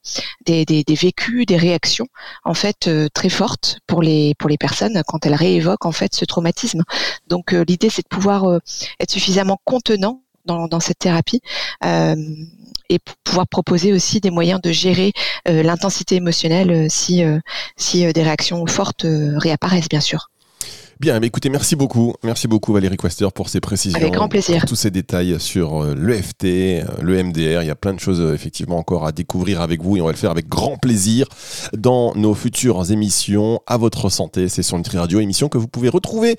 vécus, 0.47 1.45
des 1.45 1.57
réactions 1.57 2.07
en 2.43 2.53
fait 2.53 2.87
euh, 2.87 3.07
très 3.13 3.29
fortes 3.29 3.79
pour 3.87 4.01
les 4.01 4.35
pour 4.37 4.49
les 4.49 4.57
personnes 4.57 5.01
quand 5.07 5.25
elles 5.25 5.35
réévoquent 5.35 5.85
en 5.85 5.91
fait 5.91 6.15
ce 6.15 6.25
traumatisme. 6.25 6.83
Donc 7.27 7.51
l'idée 7.51 7.89
c'est 7.89 8.03
de 8.03 8.07
pouvoir 8.07 8.59
être 8.99 9.11
suffisamment 9.11 9.57
contenant 9.65 10.21
dans, 10.45 10.79
cette 10.79 10.99
thérapie 10.99 11.41
euh, 11.85 12.15
et 12.89 12.99
pouvoir 13.23 13.47
proposer 13.47 13.93
aussi 13.93 14.19
des 14.19 14.31
moyens 14.31 14.61
de 14.61 14.71
gérer 14.71 15.13
euh, 15.47 15.63
l'intensité 15.63 16.15
émotionnelle 16.15 16.89
si, 16.89 17.23
euh, 17.23 17.39
si 17.77 18.11
des 18.11 18.23
réactions 18.23 18.65
fortes 18.67 19.05
réapparaissent, 19.05 19.89
bien 19.89 20.01
sûr. 20.01 20.30
Bien, 21.01 21.19
mais 21.19 21.25
écoutez, 21.25 21.49
merci 21.49 21.75
beaucoup. 21.75 22.13
Merci 22.23 22.47
beaucoup 22.47 22.73
Valérie 22.73 22.95
Quester 22.95 23.27
pour 23.33 23.49
ces 23.49 23.59
précisions. 23.59 23.97
Avec 23.99 24.13
grand 24.13 24.29
plaisir. 24.29 24.59
Pour 24.59 24.69
tous 24.69 24.75
ces 24.75 24.91
détails 24.91 25.39
sur 25.39 25.81
euh, 25.83 25.95
l'EFT, 25.95 26.43
euh, 26.43 26.83
le 27.01 27.23
MDR. 27.23 27.63
Il 27.63 27.65
y 27.65 27.71
a 27.71 27.75
plein 27.75 27.95
de 27.95 27.99
choses 27.99 28.21
euh, 28.21 28.35
effectivement 28.35 28.77
encore 28.77 29.07
à 29.07 29.11
découvrir 29.11 29.61
avec 29.61 29.81
vous 29.81 29.97
et 29.97 30.01
on 30.01 30.05
va 30.05 30.11
le 30.11 30.17
faire 30.17 30.29
avec 30.29 30.47
grand 30.47 30.77
plaisir 30.77 31.25
dans 31.75 32.13
nos 32.13 32.35
futures 32.35 32.91
émissions. 32.91 33.61
À 33.65 33.77
votre 33.77 34.09
santé, 34.09 34.47
c'est 34.47 34.61
sur 34.61 34.77
Nutri 34.77 34.99
Radio, 34.99 35.19
émission 35.19 35.49
que 35.49 35.57
vous 35.57 35.67
pouvez 35.67 35.89
retrouver 35.89 36.37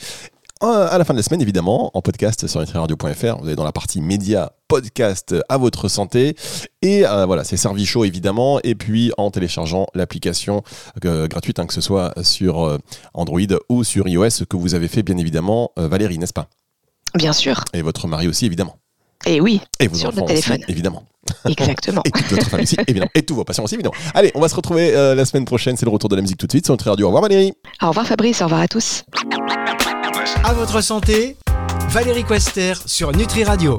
à 0.62 0.96
la 0.96 1.04
fin 1.04 1.12
de 1.12 1.18
la 1.18 1.22
semaine, 1.22 1.42
évidemment, 1.42 1.90
en 1.94 2.02
podcast 2.02 2.46
sur 2.46 2.60
nutriradio.fr. 2.60 3.38
Vous 3.38 3.46
allez 3.46 3.56
dans 3.56 3.64
la 3.64 3.72
partie 3.72 4.00
média 4.00 4.52
podcast 4.68 5.34
à 5.48 5.58
votre 5.58 5.88
santé. 5.88 6.36
Et 6.80 7.04
euh, 7.04 7.26
voilà, 7.26 7.44
c'est 7.44 7.56
servi 7.56 7.84
chaud 7.84 8.04
évidemment. 8.04 8.58
Et 8.64 8.74
puis 8.74 9.12
en 9.18 9.30
téléchargeant 9.30 9.86
l'application 9.94 10.62
euh, 11.04 11.28
gratuite, 11.28 11.58
hein, 11.58 11.66
que 11.66 11.74
ce 11.74 11.80
soit 11.80 12.14
sur 12.22 12.64
euh, 12.64 12.78
Android 13.12 13.40
ou 13.68 13.84
sur 13.84 14.08
iOS, 14.08 14.46
que 14.48 14.56
vous 14.56 14.74
avez 14.74 14.88
fait 14.88 15.02
bien 15.02 15.18
évidemment, 15.18 15.72
Valérie, 15.76 16.18
n'est-ce 16.18 16.32
pas? 16.32 16.48
Bien 17.14 17.32
sûr. 17.32 17.64
Et 17.74 17.82
votre 17.82 18.06
mari 18.08 18.28
aussi, 18.28 18.46
évidemment. 18.46 18.76
Et 19.26 19.40
oui, 19.40 19.60
et 19.80 19.88
vos 19.88 19.96
sur 19.96 20.12
le 20.12 20.24
téléphone. 20.24 20.58
évidemment. 20.68 21.04
Exactement. 21.48 22.02
et 22.06 22.10
toute 22.10 22.26
votre 22.30 22.48
famille 22.48 22.64
aussi, 22.64 22.76
évidemment. 22.86 23.10
Et 23.14 23.22
tous 23.22 23.34
vos 23.34 23.44
patients 23.44 23.64
aussi, 23.64 23.74
évidemment. 23.74 23.94
Allez, 24.14 24.32
on 24.34 24.40
va 24.40 24.48
se 24.48 24.54
retrouver 24.54 24.92
la 24.92 25.24
semaine 25.24 25.44
prochaine. 25.44 25.76
C'est 25.76 25.86
le 25.86 25.92
retour 25.92 26.08
de 26.08 26.16
la 26.16 26.22
musique 26.22 26.38
tout 26.38 26.46
de 26.46 26.52
suite 26.52 26.64
sur 26.64 26.72
notre 26.72 26.88
radio. 26.88 27.06
Au 27.06 27.08
revoir 27.08 27.22
Valérie. 27.22 27.52
Au 27.80 27.88
revoir 27.88 28.06
Fabrice, 28.06 28.40
au 28.40 28.44
revoir 28.44 28.62
à 28.62 28.68
tous. 28.68 29.04
À 30.44 30.52
votre 30.52 30.80
santé, 30.80 31.36
Valérie 31.88 32.24
Quester 32.24 32.72
sur 32.86 33.12
Nutri 33.12 33.44
Radio. 33.44 33.70